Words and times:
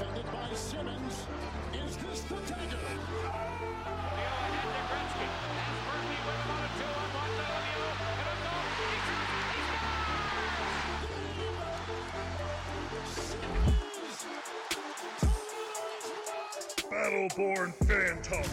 defended 0.00 0.24
by 0.32 0.54
Simmons. 0.54 1.26
Is 1.74 1.96
this 1.98 2.22
the 2.22 2.36
dagger? 2.36 2.78
Battleborn 16.90 17.74
Phantom. 17.84 18.50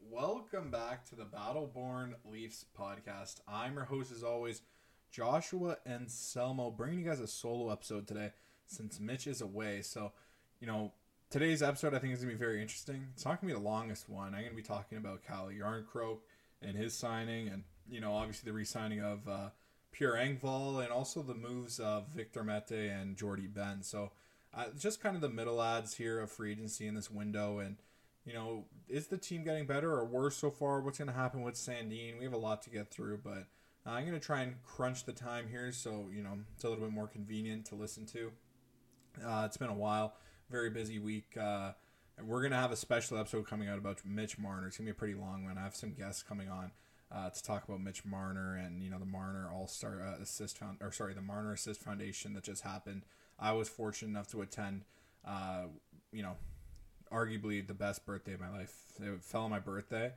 Welcome 0.00 0.70
back 0.70 1.04
to 1.06 1.16
the 1.16 1.24
Battleborn 1.24 2.14
Leafs 2.24 2.64
podcast. 2.78 3.40
I'm 3.46 3.74
your 3.74 3.84
host, 3.84 4.10
as 4.10 4.22
always, 4.22 4.62
Joshua 5.10 5.76
and 5.84 6.06
Selmo, 6.06 6.74
bringing 6.74 7.00
you 7.00 7.04
guys 7.04 7.20
a 7.20 7.26
solo 7.26 7.70
episode 7.70 8.08
today 8.08 8.30
since 8.66 9.00
Mitch 9.00 9.26
is 9.26 9.40
away. 9.40 9.82
So, 9.82 10.12
you 10.60 10.66
know, 10.66 10.92
today's 11.30 11.62
episode 11.62 11.94
I 11.94 11.98
think 11.98 12.12
is 12.12 12.20
going 12.20 12.30
to 12.30 12.38
be 12.38 12.44
very 12.44 12.60
interesting. 12.60 13.08
It's 13.14 13.24
not 13.24 13.40
going 13.40 13.52
to 13.52 13.58
be 13.58 13.62
the 13.62 13.68
longest 13.68 14.08
one. 14.08 14.34
I'm 14.34 14.40
going 14.40 14.50
to 14.50 14.56
be 14.56 14.62
talking 14.62 14.98
about 14.98 15.24
Cal 15.26 15.48
Järnkrok 15.48 16.18
and 16.62 16.76
his 16.76 16.94
signing, 16.94 17.48
and, 17.48 17.64
you 17.88 18.00
know, 18.00 18.14
obviously 18.14 18.50
the 18.50 18.54
re 18.54 18.64
signing 18.64 19.00
of 19.00 19.28
uh, 19.28 19.48
Pierre 19.92 20.14
Engvall 20.14 20.82
and 20.82 20.92
also 20.92 21.22
the 21.22 21.34
moves 21.34 21.78
of 21.78 22.08
Victor 22.14 22.44
Mete 22.44 22.90
and 22.90 23.16
Jordie 23.16 23.46
Benn. 23.46 23.82
So, 23.82 24.12
uh, 24.56 24.66
just 24.78 25.02
kind 25.02 25.16
of 25.16 25.20
the 25.20 25.28
middle 25.28 25.60
ads 25.62 25.94
here 25.94 26.20
of 26.20 26.30
free 26.30 26.52
agency 26.52 26.86
in 26.86 26.94
this 26.94 27.10
window 27.10 27.58
and 27.58 27.76
you 28.24 28.32
know, 28.32 28.64
is 28.88 29.08
the 29.08 29.18
team 29.18 29.44
getting 29.44 29.66
better 29.66 29.92
or 29.92 30.04
worse 30.04 30.36
so 30.36 30.50
far? 30.50 30.80
What's 30.80 30.98
going 30.98 31.08
to 31.08 31.14
happen 31.14 31.42
with 31.42 31.54
Sandin? 31.54 32.18
We 32.18 32.24
have 32.24 32.32
a 32.32 32.38
lot 32.38 32.62
to 32.62 32.70
get 32.70 32.90
through, 32.90 33.20
but 33.22 33.46
uh, 33.86 33.90
I'm 33.90 34.06
going 34.06 34.18
to 34.18 34.24
try 34.24 34.42
and 34.42 34.62
crunch 34.62 35.04
the 35.04 35.12
time 35.12 35.46
here 35.48 35.70
so, 35.72 36.06
you 36.14 36.22
know, 36.22 36.38
it's 36.54 36.64
a 36.64 36.68
little 36.68 36.84
bit 36.84 36.92
more 36.92 37.06
convenient 37.06 37.66
to 37.66 37.74
listen 37.74 38.06
to. 38.06 38.32
Uh, 39.22 39.42
it's 39.46 39.56
been 39.56 39.68
a 39.68 39.74
while, 39.74 40.14
very 40.50 40.70
busy 40.70 40.98
week. 40.98 41.36
Uh, 41.38 41.72
and 42.16 42.28
we're 42.28 42.40
going 42.40 42.52
to 42.52 42.58
have 42.58 42.72
a 42.72 42.76
special 42.76 43.18
episode 43.18 43.46
coming 43.48 43.68
out 43.68 43.78
about 43.78 44.04
Mitch 44.04 44.38
Marner. 44.38 44.68
It's 44.68 44.78
going 44.78 44.86
to 44.86 44.92
be 44.92 44.96
a 44.96 44.98
pretty 44.98 45.14
long 45.14 45.44
one. 45.44 45.58
I 45.58 45.62
have 45.62 45.74
some 45.74 45.92
guests 45.92 46.22
coming 46.22 46.48
on 46.48 46.70
uh, 47.12 47.30
to 47.30 47.42
talk 47.42 47.64
about 47.66 47.80
Mitch 47.80 48.04
Marner 48.04 48.56
and, 48.56 48.82
you 48.82 48.90
know, 48.90 48.98
the 48.98 49.04
Marner 49.04 49.48
All 49.52 49.66
Star 49.66 50.00
uh, 50.00 50.22
Assist 50.22 50.58
Found, 50.58 50.78
or 50.80 50.92
sorry, 50.92 51.14
the 51.14 51.22
Marner 51.22 51.52
Assist 51.52 51.82
Foundation 51.82 52.34
that 52.34 52.44
just 52.44 52.62
happened. 52.62 53.02
I 53.38 53.52
was 53.52 53.68
fortunate 53.68 54.10
enough 54.10 54.28
to 54.28 54.42
attend, 54.42 54.84
uh, 55.26 55.64
you 56.12 56.22
know, 56.22 56.36
arguably 57.12 57.66
the 57.66 57.74
best 57.74 58.06
birthday 58.06 58.34
of 58.34 58.40
my 58.40 58.50
life. 58.50 58.74
It 59.00 59.22
fell 59.22 59.42
on 59.42 59.50
my 59.50 59.58
birthday. 59.58 60.12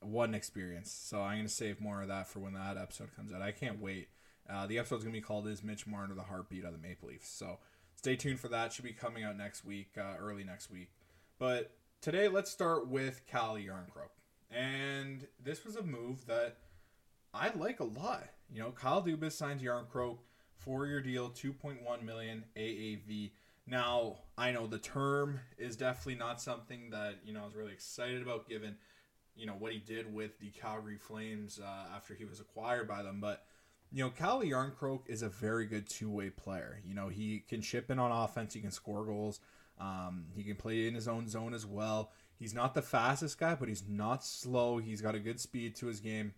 What 0.00 0.28
an 0.28 0.34
experience. 0.34 0.90
So 0.90 1.20
I'm 1.20 1.36
going 1.36 1.46
to 1.46 1.52
save 1.52 1.80
more 1.80 2.02
of 2.02 2.08
that 2.08 2.28
for 2.28 2.40
when 2.40 2.54
that 2.54 2.76
episode 2.76 3.14
comes 3.14 3.32
out. 3.32 3.42
I 3.42 3.52
can't 3.52 3.80
wait. 3.80 4.08
Uh, 4.50 4.66
the 4.66 4.78
episode's 4.78 5.04
going 5.04 5.14
to 5.14 5.20
be 5.20 5.24
called 5.24 5.46
Is 5.46 5.62
Mitch 5.62 5.86
Marner 5.86 6.14
the 6.14 6.22
Heartbeat 6.22 6.64
of 6.64 6.72
the 6.72 6.78
Maple 6.78 7.08
Leafs? 7.08 7.28
So 7.28 7.58
stay 8.02 8.16
tuned 8.16 8.40
for 8.40 8.48
that. 8.48 8.72
Should 8.72 8.84
be 8.84 8.92
coming 8.92 9.22
out 9.22 9.38
next 9.38 9.64
week, 9.64 9.92
uh, 9.96 10.14
early 10.18 10.42
next 10.42 10.70
week. 10.70 10.90
But 11.38 11.70
today, 12.00 12.26
let's 12.26 12.50
start 12.50 12.88
with 12.88 13.24
Calle 13.26 13.58
Järnkrok. 13.58 14.10
And 14.50 15.26
this 15.42 15.64
was 15.64 15.76
a 15.76 15.82
move 15.82 16.26
that 16.26 16.56
I 17.32 17.50
like 17.54 17.78
a 17.78 17.84
lot. 17.84 18.24
You 18.52 18.60
know, 18.60 18.72
Kyle 18.72 19.02
Dubas 19.02 19.32
signs 19.32 19.62
Järnkrok, 19.62 20.18
four-year 20.56 21.00
deal, 21.00 21.30
2.1 21.30 22.02
million 22.02 22.44
AAV. 22.56 23.30
Now, 23.68 24.16
I 24.36 24.50
know 24.50 24.66
the 24.66 24.78
term 24.78 25.38
is 25.56 25.76
definitely 25.76 26.16
not 26.16 26.40
something 26.40 26.90
that, 26.90 27.20
you 27.24 27.32
know, 27.32 27.42
I 27.42 27.46
was 27.46 27.54
really 27.54 27.72
excited 27.72 28.20
about 28.20 28.48
given, 28.48 28.76
you 29.36 29.46
know, 29.46 29.54
what 29.56 29.72
he 29.72 29.78
did 29.78 30.12
with 30.12 30.40
the 30.40 30.50
Calgary 30.50 30.98
Flames 30.98 31.60
uh, 31.64 31.94
after 31.94 32.14
he 32.14 32.24
was 32.24 32.40
acquired 32.40 32.88
by 32.88 33.02
them. 33.02 33.20
But, 33.20 33.44
you 33.92 34.02
know, 34.02 34.10
Calle 34.10 34.44
Järnkrok 34.44 35.08
is 35.08 35.22
a 35.22 35.28
very 35.28 35.66
good 35.66 35.88
two-way 35.88 36.30
player. 36.30 36.80
You 36.84 36.94
know, 36.94 37.08
he 37.08 37.40
can 37.46 37.60
chip 37.60 37.90
in 37.90 37.98
on 37.98 38.10
offense. 38.10 38.54
He 38.54 38.60
can 38.60 38.70
score 38.70 39.04
goals. 39.04 39.40
Um, 39.78 40.26
he 40.34 40.42
can 40.42 40.56
play 40.56 40.88
in 40.88 40.94
his 40.94 41.08
own 41.08 41.28
zone 41.28 41.52
as 41.52 41.66
well. 41.66 42.12
He's 42.38 42.54
not 42.54 42.74
the 42.74 42.82
fastest 42.82 43.38
guy, 43.38 43.54
but 43.54 43.68
he's 43.68 43.84
not 43.86 44.24
slow. 44.24 44.78
He's 44.78 45.02
got 45.02 45.14
a 45.14 45.20
good 45.20 45.40
speed 45.40 45.76
to 45.76 45.86
his 45.86 46.00
game. 46.00 46.32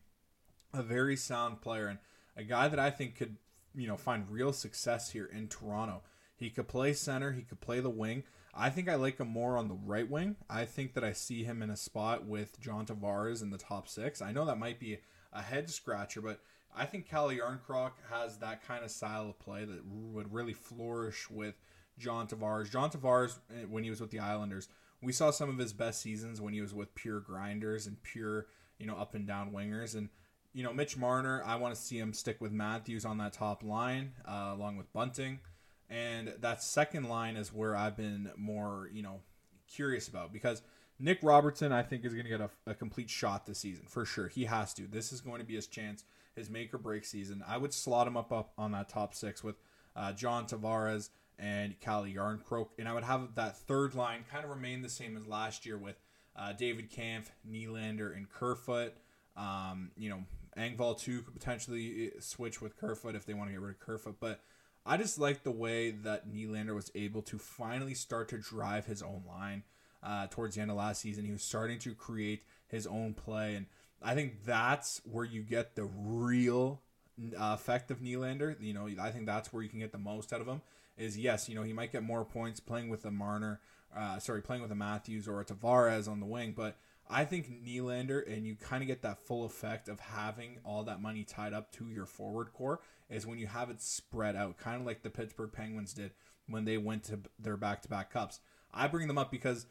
A 0.73 0.83
very 0.83 1.17
sound 1.17 1.61
player 1.61 1.87
and 1.87 1.99
a 2.37 2.43
guy 2.43 2.67
that 2.67 2.81
I 2.81 2.91
think 2.91 3.15
could, 3.15 3.37
you 3.75 3.87
know, 3.87 3.97
find 3.97 4.29
real 4.29 4.53
success 4.53 5.11
here 5.11 5.31
in 5.33 5.47
Toronto. 5.47 6.03
He 6.37 6.51
could 6.51 6.67
play 6.67 6.93
center. 6.93 7.33
He 7.33 7.43
could 7.43 7.61
play 7.61 7.79
the 7.79 7.91
wing. 7.91 8.25
I 8.53 8.71
think 8.71 8.89
I 8.89 8.97
like 8.97 9.19
him 9.19 9.29
more 9.29 9.57
on 9.57 9.69
the 9.69 9.79
right 9.85 10.09
wing. 10.09 10.37
I 10.51 10.65
think 10.65 10.95
that 10.95 11.05
I 11.05 11.13
see 11.13 11.45
him 11.45 11.63
in 11.63 11.71
a 11.71 11.77
spot 11.77 12.25
with 12.25 12.61
John 12.61 12.87
Tavares 12.87 13.43
in 13.43 13.51
the 13.51 13.59
top 13.59 13.89
six. 13.89 14.21
I 14.21 14.33
know 14.33 14.45
that 14.47 14.59
might 14.59 14.81
be 14.81 14.99
a 15.35 15.43
head 15.43 15.69
scratcher, 15.69 16.21
but 16.21 16.41
I 16.77 16.87
think 16.87 17.09
Calle 17.09 17.31
Järnkrok 17.31 17.93
has 18.11 18.39
that 18.39 18.67
kind 18.67 18.85
of 18.85 18.91
style 18.91 19.29
of 19.29 19.39
play 19.39 19.65
that 19.65 19.85
would 19.87 20.33
really 20.33 20.53
flourish 20.53 21.31
with 21.31 21.55
John 21.99 22.27
Tavares. 22.27 22.71
John 22.71 22.91
Tavares, 22.91 23.39
eh, 23.51 23.65
when 23.69 23.85
he 23.85 23.91
was 23.91 24.01
with 24.01 24.11
the 24.11 24.19
Islanders, 24.19 24.69
we 25.01 25.13
saw 25.13 25.31
some 25.31 25.49
of 25.49 25.59
his 25.59 25.73
best 25.73 26.01
seasons 26.01 26.41
when 26.41 26.53
he 26.53 26.61
was 26.61 26.75
with 26.75 26.95
pure 26.95 27.21
grinders 27.21 27.87
and 27.87 28.03
pure, 28.03 28.47
you 28.79 28.87
know, 28.87 28.97
up 28.97 29.15
and 29.15 29.27
down 29.27 29.53
wingers. 29.53 29.95
And, 29.95 30.09
you 30.53 30.65
know, 30.65 30.73
Mitch 30.73 30.97
Marner, 30.97 31.43
I 31.45 31.57
want 31.57 31.75
to 31.75 31.81
see 31.81 31.99
him 31.99 32.13
stick 32.13 32.41
with 32.41 32.53
Matthews 32.53 33.05
on 33.05 33.19
that 33.19 33.33
top 33.33 33.63
line, 33.63 34.13
uh, 34.27 34.51
along 34.53 34.77
with 34.77 34.93
Bunting. 34.93 35.41
And 35.89 36.35
that 36.41 36.63
second 36.63 37.09
line 37.09 37.37
is 37.37 37.53
where 37.53 37.77
I've 37.77 37.97
been 37.97 38.31
more, 38.37 38.89
you 38.93 39.03
know, 39.03 39.21
curious 39.69 40.09
about 40.09 40.33
because 40.33 40.63
Nick 41.05 41.19
Robertson, 41.23 41.71
I 41.71 41.83
think, 41.83 42.07
is 42.07 42.15
going 42.15 42.25
to 42.25 42.31
get 42.31 42.41
a, 42.41 42.49
a, 42.67 42.75
complete 42.75 43.11
shot 43.11 43.45
this 43.45 43.59
season 43.59 43.85
for 43.87 44.07
sure. 44.07 44.29
He 44.29 44.47
has 44.47 44.73
to. 44.73 44.87
This 44.87 45.13
is 45.13 45.21
going 45.21 45.39
to 45.39 45.45
be 45.45 45.55
his 45.55 45.67
chance, 45.67 46.03
his 46.35 46.49
make 46.49 46.73
or 46.73 46.79
break 46.79 47.05
season. 47.05 47.45
I 47.47 47.59
would 47.59 47.75
slot 47.75 48.07
him 48.07 48.17
up, 48.17 48.33
up 48.33 48.53
on 48.57 48.73
that 48.73 48.89
top 48.89 49.15
six 49.15 49.45
with 49.45 49.57
uh, 49.95 50.13
John 50.15 50.47
Tavares 50.47 51.11
and 51.39 51.79
Calle 51.79 52.07
Järnkrok, 52.07 52.69
and 52.79 52.89
I 52.89 52.95
would 52.95 53.05
have 53.05 53.35
that 53.35 53.55
third 53.55 53.95
line 53.95 54.25
kind 54.33 54.45
of 54.45 54.51
remain 54.51 54.81
the 54.81 54.89
same 54.89 55.15
as 55.15 55.27
last 55.27 55.67
year 55.67 55.77
with 55.77 55.97
uh, 56.37 56.55
David 56.55 56.91
Kampf, 56.91 57.31
Nylander, 57.47 58.17
and 58.17 58.27
Kerfoot. 58.31 58.95
Um, 59.37 59.91
you 59.99 60.09
know, 60.09 60.25
Engvall 60.57 60.99
too 60.99 61.21
could 61.21 61.35
potentially 61.35 62.13
uh, 62.17 62.21
switch 62.21 62.63
with 62.63 62.79
Kerfoot 62.79 63.15
if 63.15 63.27
they 63.27 63.35
want 63.35 63.51
to 63.51 63.53
get 63.53 63.61
rid 63.61 63.75
of 63.75 63.81
Kerfoot, 63.81 64.17
but 64.21 64.41
I 64.87 64.97
just 64.97 65.19
like 65.19 65.43
the 65.43 65.51
way 65.51 65.91
that 65.91 66.33
Nylander 66.33 66.75
was 66.75 66.91
able 66.95 67.21
to 67.23 67.37
finally 67.37 67.93
start 67.93 68.31
to 68.31 68.39
drive 68.39 68.87
his 68.87 69.03
own 69.03 69.25
line. 69.29 69.65
Uh, 70.05 70.27
towards 70.29 70.55
the 70.55 70.61
end 70.61 70.71
of 70.71 70.77
last 70.77 71.01
season, 71.01 71.25
he 71.25 71.33
was 71.33 71.43
starting 71.43 71.79
to 71.79 71.95
create 71.95 72.43
his 72.69 72.87
own 72.87 73.15
play, 73.15 73.55
and 73.55 73.67
I 74.03 74.15
think 74.15 74.45
that's 74.45 75.01
where 75.11 75.25
you 75.25 75.43
get 75.43 75.77
the 75.77 75.85
real 75.85 76.83
uh, 77.19 77.55
effect 77.55 77.91
of 77.91 78.01
Nylander. 78.01 78.55
You 78.61 78.75
know, 78.75 78.87
I 79.01 79.11
think 79.11 79.25
that's 79.25 79.51
where 79.51 79.63
you 79.63 79.71
can 79.71 79.79
get 79.79 79.93
the 79.93 79.99
most 79.99 80.33
out 80.33 80.43
of 80.43 80.47
him. 80.47 80.61
Is 80.99 81.19
yes, 81.19 81.49
you 81.49 81.55
know, 81.55 81.63
he 81.63 81.73
might 81.73 81.91
get 81.91 82.03
more 82.03 82.25
points 82.25 82.61
playing 82.61 82.91
with 82.91 83.05
a 83.07 83.11
Marner, 83.11 83.61
uh, 83.97 84.19
sorry, 84.19 84.43
playing 84.43 84.61
with 84.61 84.71
a 84.71 84.77
Matthews 84.77 85.27
or 85.27 85.41
a 85.41 85.45
Tavares 85.45 86.07
on 86.07 86.21
the 86.21 86.27
wing, 86.27 86.53
but 86.55 86.77
I 87.09 87.25
think 87.25 87.65
Nylander, 87.65 88.27
and 88.31 88.47
you 88.47 88.57
kind 88.57 88.83
of 88.83 88.87
get 88.87 89.03
that 89.03 89.19
full 89.19 89.45
effect 89.45 89.89
of 89.89 90.01
having 90.01 90.59
all 90.65 90.85
that 90.85 91.03
money 91.03 91.25
tied 91.25 91.53
up 91.53 91.71
to 91.73 91.89
your 91.89 92.07
forward 92.07 92.53
core, 92.53 92.81
is 93.11 93.27
when 93.27 93.39
you 93.39 93.47
have 93.47 93.71
it 93.71 93.83
spread 93.83 94.37
out, 94.37 94.57
kind 94.57 94.81
of 94.81 94.87
like 94.87 95.03
the 95.03 95.11
Pittsburgh 95.11 95.53
Penguins 95.53 95.93
did 95.93 96.13
when 96.49 96.65
they 96.65 96.79
went 96.79 97.05
to 97.05 97.21
their 97.39 97.57
back 97.57 97.83
to 97.83 97.89
back 97.89 98.11
cups. 98.11 98.41
I 98.73 98.89
bring 98.89 99.07
them 99.07 99.19
up 99.19 99.31
because 99.31 99.67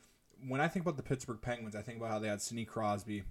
when 0.48 0.62
I 0.62 0.68
think 0.68 0.86
about 0.86 0.98
the 0.98 1.04
Pittsburgh 1.04 1.42
Penguins, 1.42 1.76
I 1.76 1.82
think 1.82 1.98
about 1.98 2.12
how 2.12 2.20
they 2.20 2.28
had 2.28 2.42
Sidney 2.42 2.66
Crosby, 2.66 3.24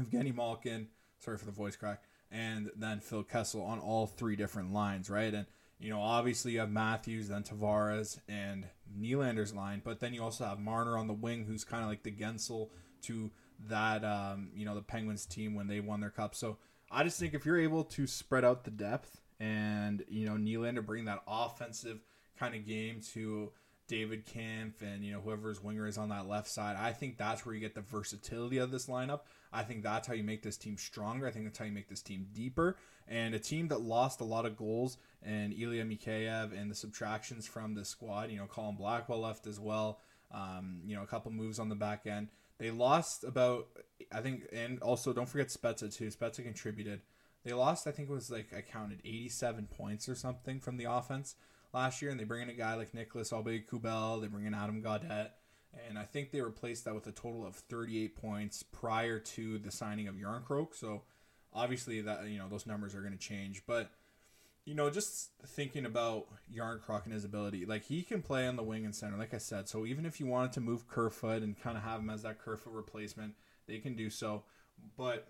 Evgeny 0.00 0.34
Malkin, 0.34 0.88
sorry 1.18 1.38
for 1.38 1.46
the 1.46 1.52
voice 1.52 1.76
crack, 1.76 2.02
and 2.30 2.70
then 2.76 3.00
Phil 3.00 3.22
Kessel 3.22 3.62
on 3.62 3.78
all 3.78 4.06
three 4.06 4.36
different 4.36 4.72
lines, 4.72 5.10
right? 5.10 5.32
And 5.32 5.46
you 5.78 5.90
know, 5.90 6.00
obviously 6.00 6.52
you 6.52 6.60
have 6.60 6.70
Matthews, 6.70 7.28
then 7.28 7.42
Tavares, 7.42 8.20
and 8.28 8.66
Nylander's 8.98 9.54
line, 9.54 9.82
but 9.84 10.00
then 10.00 10.14
you 10.14 10.22
also 10.22 10.44
have 10.44 10.60
Marner 10.60 10.96
on 10.96 11.08
the 11.08 11.12
wing, 11.12 11.44
who's 11.44 11.64
kind 11.64 11.82
of 11.82 11.88
like 11.88 12.04
the 12.04 12.12
Guentzel 12.12 12.68
to 13.02 13.30
that 13.68 14.04
um, 14.04 14.50
you 14.54 14.64
know 14.64 14.74
the 14.74 14.82
Penguins 14.82 15.26
team 15.26 15.54
when 15.54 15.66
they 15.66 15.80
won 15.80 16.00
their 16.00 16.10
cup. 16.10 16.34
So 16.34 16.58
I 16.90 17.04
just 17.04 17.18
think 17.18 17.34
if 17.34 17.44
you're 17.44 17.60
able 17.60 17.84
to 17.84 18.06
spread 18.06 18.44
out 18.44 18.64
the 18.64 18.70
depth 18.70 19.20
and 19.40 20.04
you 20.08 20.26
know 20.26 20.34
Nylander 20.34 20.84
bring 20.84 21.04
that 21.06 21.22
offensive 21.26 22.00
kind 22.38 22.54
of 22.54 22.66
game 22.66 23.00
to 23.12 23.52
David 23.88 24.24
Kampf 24.26 24.82
and 24.82 25.04
you 25.04 25.12
know 25.12 25.20
whoever's 25.20 25.62
winger 25.62 25.86
is 25.86 25.98
on 25.98 26.08
that 26.10 26.28
left 26.28 26.48
side, 26.48 26.76
I 26.78 26.92
think 26.92 27.18
that's 27.18 27.44
where 27.44 27.54
you 27.54 27.60
get 27.60 27.74
the 27.74 27.80
versatility 27.80 28.58
of 28.58 28.70
this 28.70 28.86
lineup. 28.86 29.20
I 29.52 29.62
think 29.64 29.82
that's 29.82 30.08
how 30.08 30.14
you 30.14 30.24
make 30.24 30.42
this 30.42 30.56
team 30.56 30.78
stronger. 30.78 31.26
I 31.26 31.30
think 31.30 31.44
that's 31.44 31.58
how 31.58 31.64
you 31.64 31.72
make 31.72 31.88
this 31.88 32.02
team 32.02 32.26
deeper. 32.32 32.76
And 33.06 33.34
a 33.34 33.38
team 33.38 33.68
that 33.68 33.82
lost 33.82 34.20
a 34.20 34.24
lot 34.24 34.46
of 34.46 34.56
goals 34.56 34.96
and 35.22 35.52
Ilya 35.52 35.84
Mikheyev 35.84 36.58
and 36.58 36.70
the 36.70 36.74
subtractions 36.74 37.46
from 37.46 37.74
the 37.74 37.84
squad, 37.84 38.30
you 38.30 38.38
know, 38.38 38.46
Colin 38.46 38.76
Blackwell 38.76 39.20
left 39.20 39.46
as 39.46 39.60
well. 39.60 40.00
Um, 40.30 40.80
you 40.86 40.96
know, 40.96 41.02
a 41.02 41.06
couple 41.06 41.30
moves 41.30 41.58
on 41.58 41.68
the 41.68 41.74
back 41.74 42.06
end. 42.06 42.28
They 42.58 42.70
lost 42.70 43.24
about, 43.24 43.66
I 44.10 44.20
think, 44.20 44.46
and 44.52 44.80
also 44.80 45.12
don't 45.12 45.28
forget 45.28 45.48
Spezza 45.48 45.94
too. 45.94 46.06
Spezza 46.06 46.42
contributed. 46.42 47.02
They 47.44 47.52
lost, 47.52 47.86
I 47.86 47.90
think 47.90 48.08
it 48.08 48.12
was 48.12 48.30
like 48.30 48.54
I 48.56 48.60
counted 48.60 49.00
87 49.04 49.66
points 49.66 50.08
or 50.08 50.14
something 50.14 50.60
from 50.60 50.76
the 50.76 50.84
offense 50.84 51.34
last 51.72 52.02
year, 52.02 52.10
and 52.10 52.18
they 52.18 52.24
bring 52.24 52.42
in 52.42 52.50
a 52.50 52.54
guy 52.54 52.74
like 52.74 52.94
Nicholas 52.94 53.30
Aube-Kubel. 53.30 54.20
They 54.20 54.28
bring 54.28 54.46
in 54.46 54.54
Adam 54.54 54.82
Gaudette, 54.82 55.30
and 55.88 55.98
I 55.98 56.04
think 56.04 56.30
they 56.30 56.40
replaced 56.40 56.84
that 56.84 56.94
with 56.94 57.06
a 57.06 57.12
total 57.12 57.46
of 57.46 57.56
38 57.56 58.16
points 58.16 58.62
prior 58.62 59.18
to 59.18 59.58
the 59.58 59.70
signing 59.70 60.08
of 60.08 60.16
Järnkrok. 60.16 60.74
So 60.74 61.02
obviously 61.52 62.00
that 62.00 62.26
you 62.28 62.38
know 62.38 62.48
those 62.48 62.66
numbers 62.66 62.94
are 62.94 63.00
going 63.00 63.12
to 63.12 63.18
change, 63.18 63.62
but 63.66 63.90
you 64.64 64.74
know, 64.74 64.90
just 64.90 65.30
thinking 65.44 65.86
about 65.86 66.26
Järnkrok 66.54 67.04
and 67.04 67.12
his 67.12 67.24
ability, 67.24 67.66
like 67.66 67.84
he 67.84 68.02
can 68.02 68.22
play 68.22 68.46
on 68.46 68.56
the 68.56 68.62
wing 68.62 68.84
and 68.84 68.94
center, 68.94 69.16
like 69.16 69.34
I 69.34 69.38
said. 69.38 69.68
So 69.68 69.86
even 69.86 70.06
if 70.06 70.20
you 70.20 70.26
wanted 70.26 70.52
to 70.52 70.60
move 70.60 70.86
Kerfoot 70.86 71.42
and 71.42 71.60
kind 71.60 71.76
of 71.76 71.82
have 71.82 72.00
him 72.00 72.10
as 72.10 72.22
that 72.22 72.38
Kerfoot 72.38 72.72
replacement, 72.72 73.34
they 73.66 73.78
can 73.78 73.96
do 73.96 74.08
so. 74.08 74.44
But 74.96 75.28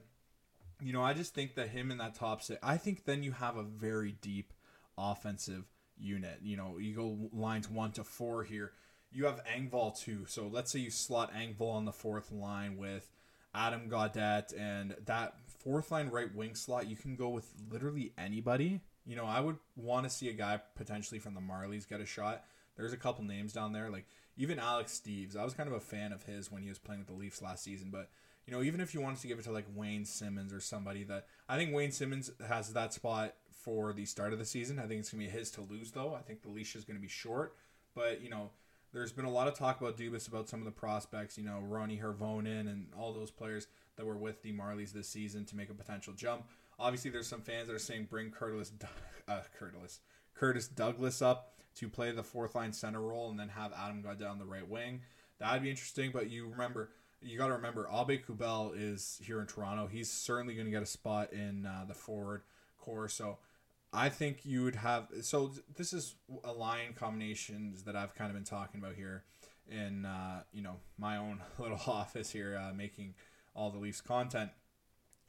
you 0.81 0.93
know, 0.93 1.03
I 1.03 1.15
just 1.15 1.35
think 1.35 1.55
that 1.55 1.69
him 1.69 1.91
in 1.91 1.99
that 1.99 2.15
top 2.15 2.43
six, 2.43 2.59
I 2.63 2.77
think 2.77 3.05
then 3.05 3.23
you 3.23 3.33
have 3.33 3.57
a 3.57 3.63
very 3.63 4.13
deep 4.13 4.53
offensive 4.99 5.65
unit. 5.99 6.39
You 6.43 6.57
know, 6.57 6.79
you 6.79 6.95
go 6.95 7.17
lines 7.33 7.69
one 7.71 7.93
to 7.93 8.05
four 8.05 8.45
here. 8.45 8.73
You 9.11 9.27
have 9.27 9.43
Engvall 9.45 9.99
too. 9.99 10.25
So 10.27 10.49
let's 10.49 10.73
say 10.73 10.79
you 10.79 10.91
slot 10.91 11.33
Engvall 11.35 11.75
on 11.75 11.85
the 11.85 11.93
fourth 11.93 12.33
line 12.33 12.77
with 12.77 13.11
Adam 13.55 13.89
Gaudette 13.89 14.59
and 14.59 14.97
that 15.05 15.35
fourth 15.47 15.91
line 15.91 16.09
right 16.09 16.35
wing 16.35 16.55
slot. 16.55 16.89
You 16.89 16.97
can 16.97 17.17
go 17.17 17.29
with 17.29 17.53
literally 17.71 18.13
anybody. 18.17 18.81
You 19.05 19.17
know, 19.17 19.27
I 19.27 19.41
would 19.41 19.57
want 19.77 20.05
to 20.05 20.11
see 20.11 20.29
a 20.29 20.33
guy 20.33 20.61
potentially 20.77 21.19
from 21.19 21.35
the 21.35 21.41
Marlies 21.41 21.89
get 21.89 22.01
a 22.01 22.07
shot. 22.07 22.45
There's 22.77 22.93
a 22.93 22.97
couple 22.97 23.25
names 23.25 23.53
down 23.53 23.73
there, 23.73 23.91
like 23.91 24.07
even 24.37 24.59
Alex 24.59 25.01
Steeves. 25.05 25.37
I 25.37 25.45
was 25.45 25.55
kind 25.55 25.69
of 25.69 25.75
a 25.75 25.81
fan 25.81 26.13
of 26.13 26.23
his 26.25 26.51
when 26.51 26.63
he 26.63 26.69
was 26.69 26.79
playing 26.79 27.01
with 27.01 27.09
the 27.09 27.15
Leafs 27.15 27.43
last 27.43 27.65
season, 27.65 27.91
but 27.91 28.09
you 28.47 28.53
know, 28.53 28.63
even 28.63 28.81
if 28.81 28.95
you 28.95 29.01
wanted 29.01 29.21
to 29.21 29.29
give 29.29 29.39
it 29.39 29.45
to 29.45 29.53
like 29.53 29.67
Wayne 29.75 30.05
Simmonds 30.05 30.53
or 30.53 30.61
somebody 30.61 31.05
that 31.05 31.27
I 31.49 31.57
think 31.57 31.75
Wayne 31.75 31.93
Simmonds 31.93 32.31
has 32.49 32.73
that 32.73 32.93
spot 32.93 33.35
for 33.63 33.93
the 33.93 34.05
start 34.05 34.33
of 34.33 34.39
the 34.39 34.45
season. 34.45 34.79
I 34.79 34.87
think 34.87 35.01
it's 35.01 35.11
gonna 35.11 35.25
be 35.25 35.31
his 35.31 35.51
to 35.53 35.61
lose 35.63 35.93
though. 35.93 36.15
I 36.15 36.21
think 36.21 36.43
the 36.43 36.49
leash 36.49 36.75
is 36.77 36.85
gonna 36.85 36.99
be 36.99 37.09
short, 37.09 37.57
but 37.95 38.23
you 38.23 38.31
know, 38.31 38.51
there's 38.93 39.13
been 39.13 39.25
a 39.25 39.31
lot 39.31 39.49
of 39.49 39.55
talk 39.55 39.81
about 39.81 39.97
Dubas 39.97 40.29
about 40.29 40.49
some 40.49 40.61
of 40.61 40.67
the 40.67 40.73
prospects. 40.73 41.39
You 41.39 41.45
know, 41.45 41.63
Roni 41.67 42.01
Hirvonen 42.01 42.69
and 42.69 42.87
all 42.99 43.13
those 43.13 43.31
players 43.31 43.67
that 43.97 44.05
were 44.05 44.17
with 44.17 44.43
the 44.43 44.53
Marlies 44.53 44.93
this 44.93 45.09
season 45.09 45.45
to 45.47 45.57
make 45.57 45.71
a 45.71 45.75
potential 45.75 46.13
jump. 46.13 46.45
Obviously, 46.79 47.11
there's 47.11 47.29
some 47.29 47.41
fans 47.41 47.69
that 47.69 47.75
are 47.75 47.79
saying 47.79 48.09
bring 48.11 48.31
Curtis, 48.31 48.73
uh, 49.29 49.41
Curtis, 49.59 50.01
Curtis 50.35 50.69
Douglas 50.69 51.23
up 51.23 51.55
to 51.77 51.89
play 51.89 52.13
the 52.13 52.23
fourth 52.23 52.55
line 52.55 52.73
center 52.73 53.01
role 53.01 53.31
and 53.31 53.39
then 53.39 53.49
have 53.49 53.73
Adam 53.73 54.03
Gaudette 54.03 54.31
on 54.31 54.39
the 54.39 54.45
right 54.45 54.69
wing. 54.69 55.01
That'd 55.39 55.63
be 55.63 55.71
interesting, 55.71 56.11
but 56.13 56.31
you 56.31 56.49
remember 56.49 56.91
you 57.25 57.39
got 57.39 57.47
to 57.47 57.53
remember 57.55 57.89
Aube-Kubel 57.91 58.73
is 58.77 59.21
here 59.25 59.41
in 59.41 59.47
Toronto. 59.47 59.87
He's 59.87 60.11
certainly 60.11 60.55
going 60.55 60.67
to 60.67 60.73
get 60.73 60.83
a 60.83 60.87
spot 60.87 61.33
in 61.33 61.67
uh, 61.67 61.85
the 61.87 61.95
forward 61.95 62.43
core. 62.79 63.09
So 63.09 63.39
I 63.93 64.09
think 64.09 64.45
you 64.45 64.65
would 64.65 64.77
have. 64.77 65.09
So 65.23 65.53
this 65.77 65.93
is 65.93 66.15
a 66.45 66.53
line 66.53 66.95
combinations 66.95 67.83
that 67.85 67.95
I've 67.95 68.15
kind 68.15 68.31
of 68.31 68.35
been 68.35 68.45
talking 68.45 68.81
about 68.81 68.95
here 68.95 69.25
in 69.71 70.07
uh, 70.07 70.43
you 70.53 70.63
know 70.63 70.77
my 70.99 71.19
own 71.19 71.41
little 71.59 71.81
office 71.87 72.31
here, 72.31 72.59
uh, 72.59 72.73
making 72.73 73.15
all 73.55 73.71
the 73.71 73.79
Leafs 73.79 74.01
content. 74.01 74.51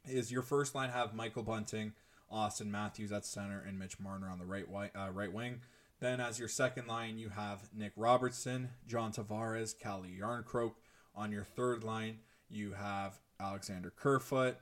Is 0.06 0.30
your 0.30 0.42
first 0.42 0.74
line 0.74 0.90
have 0.90 1.14
Michael 1.14 1.42
Bunting, 1.42 1.92
Austin 2.30 2.70
Matthews 2.70 3.12
at 3.12 3.24
center, 3.24 3.62
and 3.66 3.78
Mitch 3.78 4.00
Marner 4.00 4.28
on 4.28 4.38
the 4.38 4.46
right 4.46 4.66
uh, 4.96 5.10
right 5.12 5.32
wing. 5.32 5.60
Then 6.00 6.20
as 6.20 6.38
your 6.38 6.48
second 6.48 6.86
line, 6.86 7.18
you 7.18 7.30
have 7.30 7.68
Nick 7.74 7.92
Robertson, 7.96 8.70
John 8.86 9.12
Tavares, 9.12 9.78
Calle 9.78 10.06
Järnkrok. 10.20 10.72
On 11.14 11.30
your 11.30 11.44
third 11.44 11.84
line, 11.84 12.18
you 12.50 12.72
have 12.72 13.20
Alexander 13.40 13.92
Kerfoot, 13.94 14.56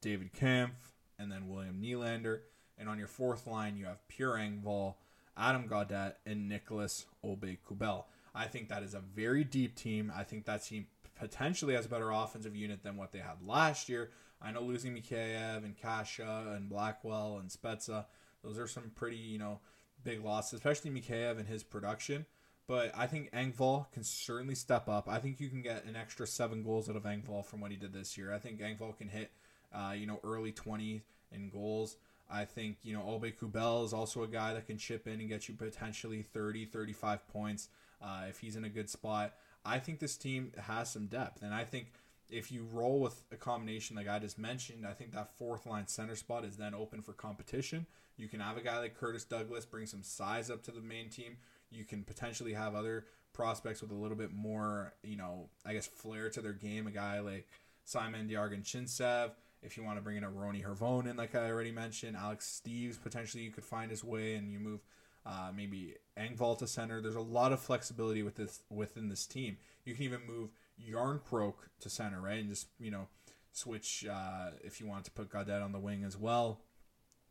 David 0.00 0.32
Kampf, 0.32 0.92
and 1.18 1.30
then 1.30 1.48
William 1.48 1.82
Nylander. 1.82 2.40
And 2.78 2.88
on 2.88 2.98
your 2.98 3.08
fourth 3.08 3.46
line, 3.46 3.76
you 3.76 3.86
have 3.86 4.06
Pierre 4.08 4.34
Engvall, 4.34 4.94
Adam 5.36 5.68
Gaudette, 5.68 6.14
and 6.24 6.48
Nicholas 6.48 7.06
Aube-Kubel. 7.24 8.04
I 8.34 8.46
think 8.46 8.68
that 8.68 8.82
is 8.82 8.94
a 8.94 9.00
very 9.00 9.44
deep 9.44 9.74
team. 9.74 10.12
I 10.14 10.22
think 10.22 10.44
that 10.44 10.64
team 10.64 10.86
potentially 11.18 11.74
has 11.74 11.86
a 11.86 11.88
better 11.88 12.10
offensive 12.10 12.54
unit 12.54 12.82
than 12.82 12.96
what 12.96 13.12
they 13.12 13.18
had 13.18 13.44
last 13.44 13.88
year. 13.88 14.10
I 14.40 14.52
know 14.52 14.62
losing 14.62 14.94
Mikheyev 14.94 15.64
and 15.64 15.76
Kase 15.76 16.20
and 16.20 16.68
Blackwell 16.68 17.38
and 17.38 17.50
Spezza, 17.50 18.06
those 18.44 18.58
are 18.58 18.68
some 18.68 18.92
pretty, 18.94 19.16
you 19.16 19.38
know, 19.38 19.60
big 20.04 20.24
losses, 20.24 20.54
especially 20.54 20.90
Mikheyev 20.90 21.38
and 21.38 21.48
his 21.48 21.64
production. 21.64 22.26
But 22.68 22.92
I 22.96 23.06
think 23.06 23.32
Engvall 23.32 23.90
can 23.92 24.04
certainly 24.04 24.54
step 24.54 24.88
up. 24.88 25.08
I 25.08 25.18
think 25.18 25.40
you 25.40 25.48
can 25.48 25.62
get 25.62 25.86
an 25.86 25.96
extra 25.96 26.26
seven 26.26 26.62
goals 26.62 26.88
out 26.88 26.96
of 26.96 27.04
Engvall 27.04 27.44
from 27.44 27.60
what 27.60 27.70
he 27.70 27.76
did 27.76 27.92
this 27.92 28.16
year. 28.18 28.32
I 28.32 28.38
think 28.38 28.60
Engvall 28.60 28.96
can 28.96 29.08
hit, 29.08 29.32
uh, 29.72 29.94
you 29.96 30.06
know, 30.06 30.20
early 30.22 30.52
20 30.52 31.02
in 31.32 31.48
goals. 31.48 31.96
I 32.30 32.44
think, 32.44 32.78
you 32.82 32.92
know, 32.92 33.00
Aube-Kubel 33.00 33.84
is 33.84 33.92
also 33.92 34.22
a 34.22 34.28
guy 34.28 34.52
that 34.54 34.66
can 34.66 34.76
chip 34.76 35.06
in 35.06 35.20
and 35.20 35.28
get 35.28 35.48
you 35.48 35.54
potentially 35.54 36.22
30, 36.22 36.66
35 36.66 37.26
points 37.28 37.68
uh, 38.02 38.24
if 38.28 38.40
he's 38.40 38.56
in 38.56 38.64
a 38.64 38.68
good 38.68 38.90
spot. 38.90 39.34
I 39.64 39.78
think 39.78 39.98
this 39.98 40.16
team 40.16 40.52
has 40.58 40.90
some 40.90 41.06
depth. 41.06 41.42
And 41.42 41.54
I 41.54 41.64
think 41.64 41.92
if 42.30 42.52
you 42.52 42.66
roll 42.70 43.00
with 43.00 43.22
a 43.32 43.36
combination 43.36 43.96
like 43.96 44.08
I 44.08 44.18
just 44.18 44.38
mentioned, 44.38 44.86
I 44.86 44.92
think 44.92 45.12
that 45.12 45.36
fourth 45.36 45.66
line 45.66 45.86
center 45.86 46.16
spot 46.16 46.44
is 46.44 46.56
then 46.56 46.74
open 46.74 47.02
for 47.02 47.12
competition. 47.12 47.86
You 48.16 48.28
can 48.28 48.40
have 48.40 48.56
a 48.56 48.60
guy 48.60 48.78
like 48.78 48.98
Curtis 48.98 49.24
Douglas 49.24 49.64
bring 49.64 49.86
some 49.86 50.02
size 50.02 50.50
up 50.50 50.62
to 50.64 50.70
the 50.70 50.80
main 50.80 51.08
team. 51.08 51.36
You 51.70 51.84
can 51.84 52.02
potentially 52.02 52.52
have 52.52 52.74
other 52.74 53.06
prospects 53.32 53.80
with 53.80 53.90
a 53.90 53.94
little 53.94 54.16
bit 54.16 54.32
more, 54.32 54.92
you 55.02 55.16
know, 55.16 55.48
I 55.64 55.72
guess 55.72 55.86
flair 55.86 56.28
to 56.30 56.40
their 56.40 56.52
game. 56.52 56.86
A 56.86 56.90
guy 56.90 57.20
like 57.20 57.48
Simon 57.84 58.28
Girgenshinsev 58.28 59.30
if 59.62 59.76
you 59.76 59.82
want 59.82 59.98
to 59.98 60.02
bring 60.02 60.16
in 60.16 60.24
a 60.24 60.30
Roni 60.30 60.64
Hirvonen, 60.64 61.16
like 61.16 61.34
I 61.34 61.50
already 61.50 61.72
mentioned, 61.72 62.16
Alex 62.16 62.60
Steeves 62.64 63.00
potentially 63.02 63.42
you 63.42 63.50
could 63.50 63.64
find 63.64 63.90
his 63.90 64.04
way 64.04 64.34
and 64.34 64.52
you 64.52 64.58
move 64.58 64.80
uh, 65.26 65.50
maybe 65.54 65.94
Engvall 66.16 66.56
to 66.58 66.66
center. 66.66 67.00
There's 67.00 67.14
a 67.14 67.20
lot 67.20 67.52
of 67.52 67.60
flexibility 67.60 68.22
with 68.22 68.36
this 68.36 68.62
within 68.70 69.08
this 69.08 69.26
team. 69.26 69.58
You 69.84 69.94
can 69.94 70.04
even 70.04 70.20
move 70.26 70.50
Järnkrok 70.80 71.54
to 71.80 71.90
center, 71.90 72.20
right? 72.20 72.38
And 72.38 72.48
just, 72.48 72.68
you 72.78 72.90
know, 72.90 73.08
switch 73.52 74.06
uh, 74.10 74.50
if 74.62 74.80
you 74.80 74.86
want 74.86 75.04
to 75.04 75.10
put 75.10 75.30
Gaudette 75.30 75.62
on 75.62 75.72
the 75.72 75.78
wing 75.78 76.04
as 76.04 76.16
well. 76.16 76.60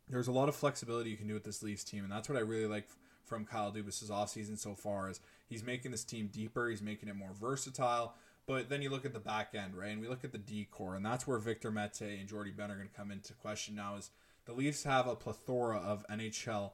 There's 0.08 0.28
a 0.28 0.32
lot 0.32 0.48
of 0.48 0.56
flexibility 0.56 1.10
you 1.10 1.16
can 1.16 1.28
do 1.28 1.34
with 1.34 1.44
this 1.44 1.62
Leafs 1.62 1.84
team, 1.84 2.02
and 2.02 2.10
that's 2.10 2.28
what 2.28 2.38
I 2.38 2.40
really 2.40 2.66
like 2.66 2.88
from 3.24 3.44
Kyle 3.44 3.70
Dubas' 3.70 4.10
offseason 4.10 4.58
so 4.58 4.74
far 4.74 5.10
is 5.10 5.20
he's 5.46 5.62
making 5.62 5.90
this 5.90 6.04
team 6.04 6.30
deeper, 6.32 6.70
he's 6.70 6.80
making 6.80 7.08
it 7.08 7.16
more 7.16 7.32
versatile. 7.38 8.14
But 8.48 8.70
then 8.70 8.80
you 8.80 8.88
look 8.88 9.04
at 9.04 9.12
the 9.12 9.20
back 9.20 9.54
end, 9.54 9.76
right? 9.76 9.90
And 9.90 10.00
we 10.00 10.08
look 10.08 10.24
at 10.24 10.32
the 10.32 10.38
decor, 10.38 10.96
and 10.96 11.04
that's 11.04 11.26
where 11.26 11.36
Victor 11.36 11.70
Mete 11.70 12.00
and 12.18 12.26
Jordie 12.26 12.50
Benn 12.50 12.70
are 12.70 12.76
going 12.76 12.88
to 12.88 12.94
come 12.94 13.10
into 13.10 13.34
question 13.34 13.74
now. 13.74 13.96
Is 13.96 14.10
the 14.46 14.54
Leafs 14.54 14.84
have 14.84 15.06
a 15.06 15.14
plethora 15.14 15.76
of 15.76 16.06
NHL 16.10 16.70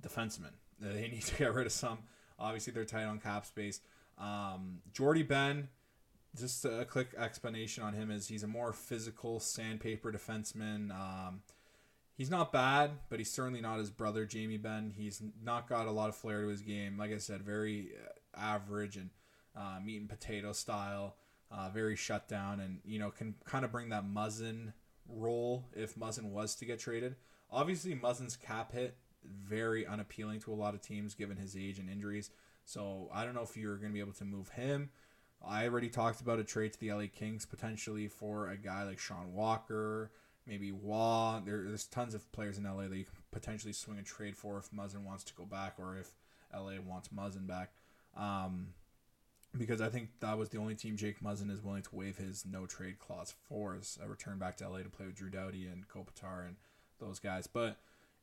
defensemen? 0.00 0.52
They 0.80 1.08
need 1.08 1.22
to 1.22 1.34
get 1.34 1.52
rid 1.52 1.66
of 1.66 1.72
some. 1.72 1.98
Obviously, 2.38 2.72
they're 2.72 2.84
tight 2.84 3.06
on 3.06 3.18
cap 3.18 3.44
space. 3.44 3.80
Um, 4.18 4.78
Jordie 4.92 5.24
Benn, 5.24 5.68
just 6.38 6.64
a 6.64 6.86
quick 6.88 7.08
explanation 7.18 7.82
on 7.82 7.92
him 7.92 8.12
is 8.12 8.28
he's 8.28 8.44
a 8.44 8.48
more 8.48 8.72
physical 8.72 9.40
sandpaper 9.40 10.12
defenseman. 10.12 10.92
Um, 10.92 11.40
he's 12.16 12.30
not 12.30 12.52
bad, 12.52 12.92
but 13.08 13.18
he's 13.18 13.32
certainly 13.32 13.60
not 13.60 13.80
his 13.80 13.90
brother 13.90 14.26
Jamie 14.26 14.58
Benn. 14.58 14.92
He's 14.96 15.20
not 15.42 15.68
got 15.68 15.88
a 15.88 15.90
lot 15.90 16.08
of 16.08 16.14
flair 16.14 16.42
to 16.42 16.48
his 16.48 16.62
game. 16.62 16.96
Like 16.96 17.12
I 17.12 17.18
said, 17.18 17.42
very 17.42 17.88
uh, 18.00 18.38
average 18.38 18.96
and 18.96 19.10
uh, 19.56 19.78
meat 19.84 20.00
and 20.00 20.08
potato 20.08 20.52
style, 20.52 21.16
uh, 21.50 21.68
very 21.70 21.96
shut 21.96 22.28
down, 22.28 22.60
and 22.60 22.78
you 22.84 22.98
know 22.98 23.10
can 23.10 23.34
kind 23.44 23.64
of 23.64 23.72
bring 23.72 23.88
that 23.90 24.04
Muzzin 24.04 24.72
role 25.08 25.64
if 25.74 25.94
Muzzin 25.94 26.30
was 26.30 26.54
to 26.56 26.64
get 26.64 26.78
traded. 26.78 27.16
Obviously, 27.50 27.94
Muzzin's 27.94 28.36
cap 28.36 28.72
hit 28.72 28.96
very 29.24 29.86
unappealing 29.86 30.40
to 30.40 30.52
a 30.52 30.54
lot 30.54 30.74
of 30.74 30.80
teams 30.80 31.14
given 31.14 31.36
his 31.36 31.56
age 31.56 31.78
and 31.78 31.90
injuries. 31.90 32.30
So 32.64 33.08
I 33.12 33.24
don't 33.24 33.34
know 33.34 33.42
if 33.42 33.56
you're 33.56 33.76
going 33.76 33.90
to 33.90 33.94
be 33.94 34.00
able 34.00 34.12
to 34.14 34.24
move 34.24 34.48
him. 34.50 34.90
I 35.46 35.66
already 35.66 35.88
talked 35.88 36.20
about 36.20 36.38
a 36.38 36.44
trade 36.44 36.72
to 36.72 36.80
the 36.80 36.92
LA 36.92 37.04
Kings 37.12 37.46
potentially 37.46 38.08
for 38.08 38.48
a 38.48 38.56
guy 38.56 38.82
like 38.84 38.98
Sean 38.98 39.32
Walker, 39.32 40.10
maybe 40.46 40.72
Waugh. 40.72 41.40
There, 41.44 41.62
there's 41.62 41.86
tons 41.86 42.14
of 42.14 42.30
players 42.32 42.58
in 42.58 42.64
LA 42.64 42.88
that 42.88 42.96
you 42.96 43.04
can 43.04 43.14
potentially 43.30 43.72
swing 43.72 43.98
a 43.98 44.02
trade 44.02 44.36
for 44.36 44.58
if 44.58 44.70
Muzzin 44.70 45.04
wants 45.04 45.24
to 45.24 45.34
go 45.34 45.44
back 45.44 45.74
or 45.78 45.98
if 45.98 46.12
LA 46.52 46.80
wants 46.84 47.08
Muzzin 47.08 47.46
back. 47.46 47.72
Um, 48.16 48.68
because 49.58 49.80
I 49.80 49.88
think 49.88 50.10
that 50.20 50.38
was 50.38 50.48
the 50.48 50.58
only 50.58 50.74
team 50.74 50.96
Jake 50.96 51.20
Muzzin 51.20 51.50
is 51.50 51.62
willing 51.62 51.82
to 51.82 51.94
waive 51.94 52.16
his 52.16 52.44
no 52.44 52.66
trade 52.66 52.98
clause 52.98 53.34
for 53.48 53.76
is 53.76 53.98
a 54.02 54.08
return 54.08 54.38
back 54.38 54.56
to 54.58 54.68
LA 54.68 54.78
to 54.78 54.88
play 54.88 55.06
with 55.06 55.16
Drew 55.16 55.30
Doughty 55.30 55.66
and 55.66 55.88
Kopitar 55.88 56.46
and 56.46 56.56
those 57.00 57.18
guys. 57.18 57.46
But 57.46 57.78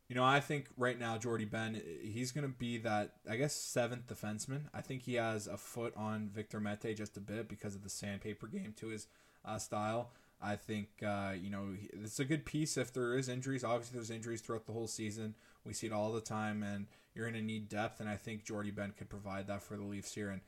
you 0.08 0.16
know, 0.16 0.24
I 0.24 0.40
think 0.40 0.68
right 0.78 1.00
now 1.00 1.18
Jordie 1.18 1.46
Benn 1.46 1.82
he's 2.02 2.32
going 2.32 2.46
to 2.46 2.54
be 2.54 2.78
that 2.80 3.14
I 3.30 3.36
guess 3.36 3.56
seventh 3.56 4.08
defenseman. 4.08 4.64
I 4.74 4.82
think 4.82 5.04
he 5.04 5.16
has 5.16 5.48
a 5.48 5.58
foot 5.58 5.94
on 5.96 6.30
Victor 6.34 6.60
Mete 6.60 6.96
just 6.96 7.18
a 7.18 7.22
bit 7.22 7.48
because 7.48 7.76
of 7.76 7.84
the 7.84 7.90
sandpaper 7.90 8.48
game 8.48 8.74
to 8.78 8.88
his 8.88 9.08
uh, 9.46 9.58
style. 9.58 10.12
I 10.42 10.58
think 10.58 10.90
uh, 11.06 11.32
you 11.40 11.50
know 11.50 11.70
it's 12.04 12.20
a 12.20 12.26
good 12.26 12.46
piece 12.46 12.78
if 12.78 12.94
there 12.94 13.18
is 13.18 13.30
injuries. 13.30 13.64
Obviously, 13.64 13.96
there's 13.96 14.12
injuries 14.12 14.42
throughout 14.42 14.66
the 14.66 14.74
whole 14.74 14.88
season. 14.88 15.36
We 15.66 15.74
see 15.74 15.88
it 15.88 15.94
all 15.94 16.12
the 16.12 16.22
time, 16.22 16.64
and 16.64 16.88
you're 17.16 17.30
going 17.30 17.40
to 17.40 17.46
need 17.46 17.70
depth. 17.70 18.02
And 18.02 18.10
I 18.10 18.18
think 18.18 18.44
Jordie 18.44 18.72
Benn 18.72 18.94
could 18.98 19.10
provide 19.10 19.48
that 19.48 19.64
for 19.64 19.78
the 19.78 19.84
Leafs 19.84 20.14
here. 20.14 20.30
And 20.30 20.42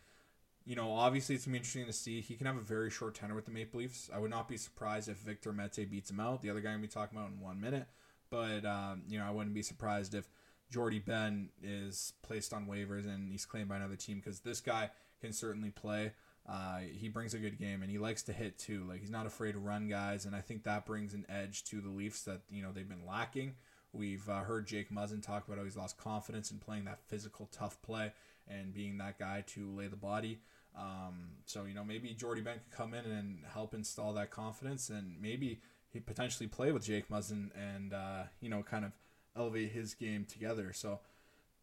you 0.66 0.76
know, 0.76 0.92
obviously 0.92 1.36
it's 1.36 1.46
gonna 1.46 1.54
be 1.54 1.60
interesting 1.60 1.86
to 1.86 1.94
see. 1.94 2.22
He 2.22 2.36
can 2.36 2.48
have 2.48 2.58
a 2.58 2.62
very 2.62 2.90
short 2.90 3.16
tenure 3.16 3.36
with 3.36 3.46
the 3.46 3.52
Maple 3.52 3.80
Leafs. 3.80 4.10
I 4.14 4.20
would 4.20 4.32
not 4.32 4.48
be 4.48 4.58
surprised 4.58 5.10
if 5.10 5.18
Victor 5.18 5.54
Mete 5.54 5.90
beats 5.90 6.10
him 6.10 6.20
out. 6.20 6.42
The 6.42 6.50
other 6.50 6.60
guy 6.60 6.70
I'm 6.70 6.76
gonna 6.76 6.88
be 6.88 6.88
talking 6.88 7.18
about 7.18 7.32
in 7.32 7.40
one 7.40 7.62
minute. 7.62 7.88
But 8.30 8.66
um, 8.66 9.04
you 9.08 9.20
know, 9.20 9.26
I 9.26 9.32
wouldn't 9.32 9.54
be 9.54 9.62
surprised 9.62 10.16
if 10.16 10.28
Jordie 10.72 11.00
Benn 11.00 11.50
is 11.62 12.14
placed 12.24 12.54
on 12.54 12.66
waivers 12.66 13.06
and 13.06 13.30
he's 13.32 13.46
claimed 13.46 13.70
by 13.70 13.78
another 13.78 13.96
team 13.96 14.20
because 14.24 14.40
this 14.40 14.60
guy 14.60 14.90
can 15.22 15.32
certainly 15.32 15.70
play. 15.70 16.14
Uh, 16.48 16.80
he 16.80 17.10
brings 17.10 17.34
a 17.34 17.40
good 17.40 17.58
game 17.58 17.82
and 17.82 17.90
he 17.90 17.98
likes 17.98 18.24
to 18.24 18.34
hit 18.34 18.58
too. 18.58 18.86
Like 18.88 19.02
he's 19.02 19.12
not 19.12 19.26
afraid 19.28 19.54
to 19.54 19.60
run 19.60 19.88
guys, 19.88 20.26
and 20.26 20.36
I 20.36 20.42
think 20.42 20.64
that 20.64 20.86
brings 20.86 21.14
an 21.14 21.26
edge 21.30 21.64
to 21.66 21.80
the 21.80 21.90
Leafs 21.90 22.24
that 22.24 22.42
you 22.50 22.64
know 22.64 22.72
they've 22.72 22.90
been 22.90 23.06
lacking 23.08 23.54
We've 23.96 24.28
uh, 24.28 24.42
heard 24.42 24.68
Jake 24.68 24.92
Muzzin 24.92 25.24
talk 25.24 25.48
about 25.48 25.58
how 25.58 25.64
he's 25.64 25.78
lost 25.78 25.98
confidence 25.98 26.52
in 26.52 26.60
playing 26.60 26.86
that 26.86 27.00
physical, 27.08 27.48
tough 27.52 27.82
play 27.82 28.12
and 28.48 28.74
being 28.74 28.98
that 28.98 29.18
guy 29.20 29.44
to 29.48 29.70
lay 29.76 29.88
the 29.88 29.96
body. 29.96 30.40
Um, 30.78 31.30
so 31.46 31.66
you 31.66 31.74
know 31.74 31.84
maybe 31.84 32.14
Jordie 32.14 32.42
Benn 32.42 32.60
could 32.60 32.78
come 32.78 32.94
in 32.94 33.06
and 33.06 33.40
help 33.54 33.74
install 33.74 34.14
that 34.14 34.32
confidence, 34.32 34.90
and 34.90 35.22
maybe 35.22 35.62
he 35.92 36.00
potentially 36.00 36.48
play 36.48 36.72
with 36.72 36.86
Jake 36.86 37.10
Muzzin 37.10 37.50
and 37.56 37.94
uh, 37.94 38.24
you 38.42 38.50
know 38.50 38.62
kind 38.62 38.86
of 38.86 38.92
elevate 39.36 39.72
his 39.72 39.94
game 39.94 40.26
together. 40.26 40.74
So 40.74 41.00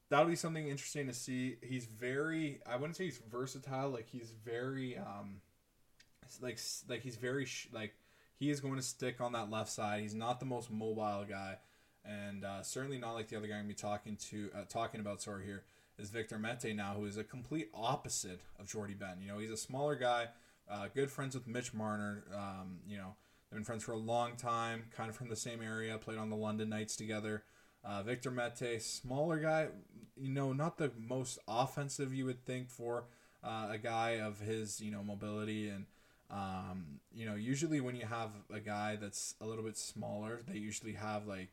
that'll 0.08 0.26
be 0.26 0.36
something 0.36 0.68
interesting 0.68 1.06
to 1.08 1.12
see. 1.12 1.56
He's 1.62 1.84
very 1.84 2.60
I 2.66 2.76
wouldn't 2.76 2.96
say 2.96 3.04
he's 3.04 3.20
versatile, 3.30 3.90
like 3.90 4.08
he's 4.08 4.32
very 4.44 4.96
um, 4.96 5.42
like 6.40 6.58
like 6.88 7.02
he's 7.02 7.16
very 7.16 7.44
sh- 7.44 7.68
like 7.72 7.94
he 8.38 8.50
is 8.50 8.60
going 8.60 8.76
to 8.76 8.82
stick 8.82 9.20
on 9.20 9.32
that 9.32 9.50
left 9.50 9.70
side. 9.70 10.00
He's 10.00 10.14
not 10.14 10.40
the 10.40 10.46
most 10.46 10.70
mobile 10.70 11.26
guy, 11.28 11.58
and 12.02 12.46
uh, 12.46 12.62
certainly 12.62 12.96
not 12.96 13.12
like 13.12 13.28
the 13.28 13.36
other 13.36 13.46
guy 13.46 13.54
I'm 13.54 13.64
gonna 13.64 13.68
be 13.68 13.74
talking 13.74 14.16
to 14.30 14.50
uh, 14.56 14.64
talking 14.70 15.00
about. 15.00 15.20
Sorry 15.20 15.44
here 15.44 15.64
is 15.98 16.10
Victor 16.10 16.38
Mete 16.38 16.74
now, 16.74 16.94
who 16.94 17.06
is 17.06 17.16
a 17.16 17.24
complete 17.24 17.70
opposite 17.74 18.40
of 18.58 18.66
Jordie 18.66 18.94
Benn. 18.94 19.18
You 19.20 19.28
know, 19.28 19.38
he's 19.38 19.50
a 19.50 19.56
smaller 19.56 19.94
guy, 19.94 20.28
uh, 20.70 20.88
good 20.94 21.10
friends 21.10 21.34
with 21.34 21.46
Mitch 21.46 21.74
Marner. 21.74 22.24
Um, 22.34 22.78
you 22.86 22.96
know, 22.96 23.14
they've 23.50 23.58
been 23.58 23.64
friends 23.64 23.84
for 23.84 23.92
a 23.92 23.98
long 23.98 24.36
time, 24.36 24.84
kind 24.94 25.10
of 25.10 25.16
from 25.16 25.28
the 25.28 25.36
same 25.36 25.62
area, 25.62 25.98
played 25.98 26.18
on 26.18 26.30
the 26.30 26.36
London 26.36 26.68
Knights 26.68 26.96
together. 26.96 27.44
Uh, 27.84 28.02
Victor 28.02 28.30
Mete, 28.30 28.80
smaller 28.80 29.38
guy, 29.38 29.68
you 30.16 30.30
know, 30.30 30.52
not 30.52 30.78
the 30.78 30.92
most 30.96 31.38
offensive 31.48 32.14
you 32.14 32.24
would 32.24 32.44
think 32.44 32.70
for 32.70 33.04
uh, 33.42 33.68
a 33.70 33.78
guy 33.78 34.20
of 34.20 34.40
his, 34.40 34.80
you 34.80 34.90
know, 34.90 35.02
mobility 35.02 35.68
and. 35.68 35.86
Um, 36.30 37.00
you 37.14 37.26
know, 37.26 37.34
usually 37.34 37.82
when 37.82 37.94
you 37.94 38.06
have 38.06 38.30
a 38.50 38.58
guy 38.58 38.96
that's 38.96 39.34
a 39.42 39.46
little 39.46 39.62
bit 39.62 39.76
smaller, 39.76 40.40
they 40.48 40.58
usually 40.58 40.94
have 40.94 41.26
like 41.26 41.50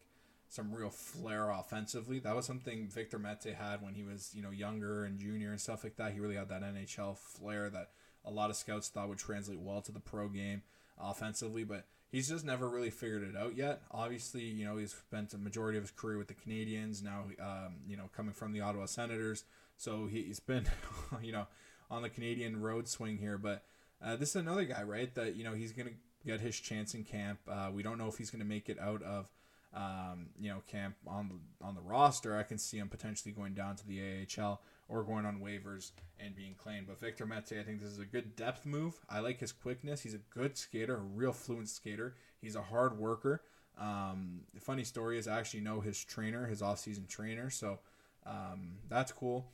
some 0.49 0.73
real 0.73 0.89
flair 0.89 1.51
offensively. 1.51 2.19
That 2.19 2.35
was 2.35 2.45
something 2.45 2.87
Victor 2.87 3.19
Mete 3.19 3.55
had 3.55 3.81
when 3.81 3.93
he 3.93 4.03
was, 4.03 4.31
you 4.33 4.41
know, 4.41 4.49
younger 4.49 5.05
and 5.05 5.19
junior 5.19 5.51
and 5.51 5.61
stuff 5.61 5.83
like 5.83 5.95
that. 5.97 6.11
He 6.11 6.19
really 6.19 6.35
had 6.35 6.49
that 6.49 6.63
NHL 6.63 7.17
flair 7.17 7.69
that 7.69 7.91
a 8.25 8.31
lot 8.31 8.49
of 8.49 8.55
scouts 8.55 8.89
thought 8.89 9.09
would 9.09 9.19
translate 9.19 9.59
well 9.59 9.81
to 9.81 9.91
the 9.91 9.99
pro 9.99 10.27
game 10.27 10.63
offensively, 10.99 11.63
but 11.63 11.85
he's 12.11 12.27
just 12.27 12.43
never 12.43 12.67
really 12.67 12.89
figured 12.89 13.23
it 13.23 13.37
out 13.37 13.55
yet. 13.55 13.83
Obviously, 13.91 14.43
you 14.43 14.65
know, 14.65 14.77
he's 14.77 14.93
spent 14.93 15.33
a 15.33 15.37
majority 15.37 15.77
of 15.77 15.83
his 15.83 15.91
career 15.91 16.17
with 16.17 16.27
the 16.27 16.33
Canadiens, 16.33 17.03
now, 17.03 17.25
um, 17.39 17.75
you 17.87 17.95
know, 17.95 18.09
coming 18.15 18.33
from 18.33 18.51
the 18.51 18.61
Ottawa 18.61 18.87
Senators. 18.87 19.43
So 19.77 20.07
he's 20.07 20.39
been, 20.39 20.65
you 21.21 21.31
know, 21.31 21.45
on 21.91 22.01
the 22.01 22.09
Canadian 22.09 22.59
road 22.59 22.87
swing 22.87 23.17
here. 23.17 23.37
But 23.37 23.63
uh, 24.03 24.15
this 24.15 24.29
is 24.29 24.37
another 24.37 24.65
guy, 24.65 24.81
right? 24.81 25.13
That, 25.13 25.35
you 25.35 25.43
know, 25.43 25.53
he's 25.53 25.73
going 25.73 25.89
to 25.89 25.93
get 26.25 26.41
his 26.41 26.59
chance 26.59 26.95
in 26.95 27.03
camp. 27.03 27.39
Uh, 27.47 27.69
we 27.71 27.83
don't 27.83 27.99
know 27.99 28.07
if 28.07 28.17
he's 28.17 28.31
going 28.31 28.41
to 28.41 28.47
make 28.47 28.67
it 28.67 28.79
out 28.79 29.03
of 29.03 29.29
um, 29.73 30.27
you 30.39 30.49
know, 30.49 30.61
camp 30.67 30.95
on 31.05 31.29
the 31.29 31.65
on 31.65 31.75
the 31.75 31.81
roster, 31.81 32.38
I 32.38 32.43
can 32.43 32.57
see 32.57 32.77
him 32.77 32.89
potentially 32.89 33.31
going 33.31 33.53
down 33.53 33.75
to 33.75 33.88
the 33.88 34.01
AHL 34.01 34.61
or 34.88 35.03
going 35.03 35.25
on 35.25 35.39
waivers 35.39 35.91
and 36.19 36.35
being 36.35 36.55
claimed. 36.55 36.88
But 36.88 36.99
Victor 36.99 37.25
Mete, 37.25 37.59
I 37.59 37.63
think 37.63 37.79
this 37.79 37.91
is 37.91 37.99
a 37.99 38.05
good 38.05 38.35
depth 38.35 38.65
move. 38.65 38.99
I 39.09 39.19
like 39.19 39.39
his 39.39 39.51
quickness. 39.51 40.01
He's 40.01 40.15
a 40.15 40.21
good 40.33 40.57
skater, 40.57 40.95
a 40.95 40.99
real 40.99 41.33
fluent 41.33 41.69
skater. 41.69 42.15
He's 42.41 42.55
a 42.55 42.61
hard 42.61 42.97
worker. 42.97 43.43
Um, 43.79 44.41
the 44.53 44.59
funny 44.59 44.83
story 44.83 45.17
is 45.17 45.27
I 45.27 45.38
actually 45.39 45.61
know 45.61 45.79
his 45.79 46.03
trainer, 46.03 46.47
his 46.47 46.61
off-season 46.61 47.05
trainer, 47.07 47.49
so 47.49 47.79
um, 48.25 48.73
that's 48.89 49.11
cool. 49.11 49.51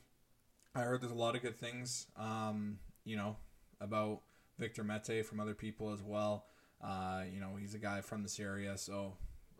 I 0.74 0.80
heard 0.80 1.00
there's 1.00 1.12
a 1.12 1.14
lot 1.14 1.36
of 1.36 1.42
good 1.42 1.58
things, 1.58 2.06
um, 2.18 2.78
you 3.04 3.16
know, 3.16 3.36
about 3.80 4.22
Victor 4.58 4.82
Mete 4.82 5.24
from 5.24 5.38
other 5.38 5.54
people 5.54 5.92
as 5.92 6.02
well. 6.02 6.46
Uh, 6.82 7.22
you 7.32 7.40
know, 7.40 7.56
he's 7.58 7.74
a 7.74 7.78
guy 7.78 8.00
from 8.00 8.22
this 8.22 8.40
area, 8.40 8.76
so 8.76 9.14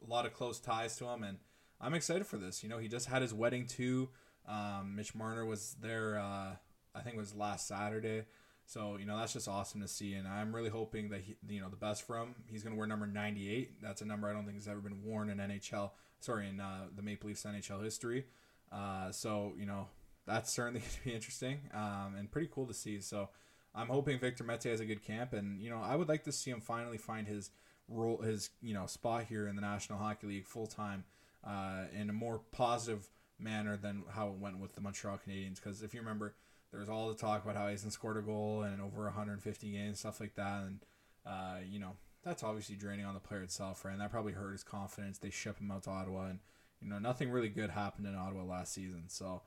a 0.06 0.10
lot 0.10 0.26
of 0.26 0.34
close 0.34 0.58
ties 0.58 0.96
to 0.98 1.06
him, 1.06 1.22
and 1.22 1.38
I'm 1.80 1.94
excited 1.94 2.26
for 2.26 2.36
this. 2.36 2.62
You 2.62 2.68
know, 2.68 2.78
he 2.78 2.88
just 2.88 3.06
had 3.06 3.22
his 3.22 3.34
wedding 3.34 3.66
too. 3.66 4.08
Um, 4.48 4.94
Mitch 4.96 5.14
Marner 5.14 5.44
was 5.44 5.76
there. 5.80 6.18
Uh, 6.18 6.52
I 6.94 7.00
think 7.02 7.16
it 7.16 7.18
was 7.18 7.34
last 7.34 7.68
Saturday. 7.68 8.24
So 8.66 8.96
you 8.98 9.06
know 9.06 9.16
that's 9.16 9.32
just 9.32 9.46
awesome 9.46 9.80
to 9.80 9.88
see, 9.88 10.14
and 10.14 10.26
I'm 10.26 10.54
really 10.54 10.70
hoping 10.70 11.10
that 11.10 11.20
he, 11.20 11.36
you 11.48 11.60
know 11.60 11.68
the 11.68 11.76
best 11.76 12.04
for 12.04 12.18
him. 12.18 12.34
He's 12.50 12.64
going 12.64 12.74
to 12.74 12.78
wear 12.78 12.88
number 12.88 13.06
98. 13.06 13.80
That's 13.80 14.02
a 14.02 14.04
number 14.04 14.28
I 14.28 14.32
don't 14.32 14.44
think 14.44 14.56
has 14.56 14.66
ever 14.66 14.80
been 14.80 15.04
worn 15.04 15.30
in 15.30 15.38
NHL. 15.38 15.90
Sorry, 16.18 16.48
in 16.48 16.60
uh, 16.60 16.86
the 16.94 17.02
Maple 17.02 17.28
Leafs 17.28 17.44
NHL 17.44 17.82
history. 17.84 18.24
Uh, 18.72 19.12
so 19.12 19.54
you 19.56 19.66
know 19.66 19.86
that's 20.26 20.52
certainly 20.52 20.80
going 20.80 20.92
to 20.92 21.04
be 21.04 21.14
interesting 21.14 21.60
um, 21.72 22.16
and 22.18 22.30
pretty 22.30 22.48
cool 22.52 22.66
to 22.66 22.74
see. 22.74 23.00
So 23.00 23.28
I'm 23.72 23.86
hoping 23.86 24.18
Victor 24.18 24.42
Mete 24.42 24.64
has 24.64 24.80
a 24.80 24.84
good 24.84 25.04
camp, 25.04 25.32
and 25.32 25.60
you 25.60 25.70
know 25.70 25.80
I 25.80 25.94
would 25.94 26.08
like 26.08 26.24
to 26.24 26.32
see 26.32 26.50
him 26.50 26.60
finally 26.60 26.98
find 26.98 27.28
his 27.28 27.50
role 27.88 28.18
his 28.18 28.50
you 28.60 28.74
know 28.74 28.86
spot 28.86 29.24
here 29.24 29.46
in 29.46 29.56
the 29.56 29.62
National 29.62 29.98
Hockey 29.98 30.26
League 30.26 30.46
full 30.46 30.66
time 30.66 31.04
uh, 31.46 31.84
in 31.98 32.10
a 32.10 32.12
more 32.12 32.40
positive 32.52 33.08
manner 33.38 33.76
than 33.76 34.02
how 34.10 34.28
it 34.28 34.34
went 34.34 34.58
with 34.58 34.74
the 34.74 34.80
Montreal 34.80 35.20
Canadiens. 35.26 35.56
Because 35.56 35.82
if 35.82 35.94
you 35.94 36.00
remember, 36.00 36.34
there 36.70 36.80
was 36.80 36.88
all 36.88 37.08
the 37.08 37.14
talk 37.14 37.44
about 37.44 37.56
how 37.56 37.66
he 37.66 37.72
hasn't 37.72 37.92
scored 37.92 38.16
a 38.16 38.22
goal 38.22 38.62
and 38.62 38.80
over 38.80 39.04
150 39.04 39.70
games, 39.70 40.00
stuff 40.00 40.20
like 40.20 40.34
that, 40.34 40.62
and 40.64 40.80
uh, 41.26 41.58
you 41.68 41.78
know 41.78 41.92
that's 42.24 42.42
obviously 42.42 42.74
draining 42.74 43.06
on 43.06 43.14
the 43.14 43.20
player 43.20 43.42
itself, 43.42 43.84
right? 43.84 43.92
And 43.92 44.00
that 44.00 44.10
probably 44.10 44.32
hurt 44.32 44.52
his 44.52 44.64
confidence. 44.64 45.18
They 45.18 45.30
ship 45.30 45.60
him 45.60 45.70
out 45.70 45.84
to 45.84 45.90
Ottawa, 45.90 46.26
and 46.26 46.40
you 46.80 46.88
know 46.88 46.98
nothing 46.98 47.30
really 47.30 47.48
good 47.48 47.70
happened 47.70 48.06
in 48.06 48.14
Ottawa 48.14 48.42
last 48.42 48.74
season. 48.74 49.04
So 49.08 49.42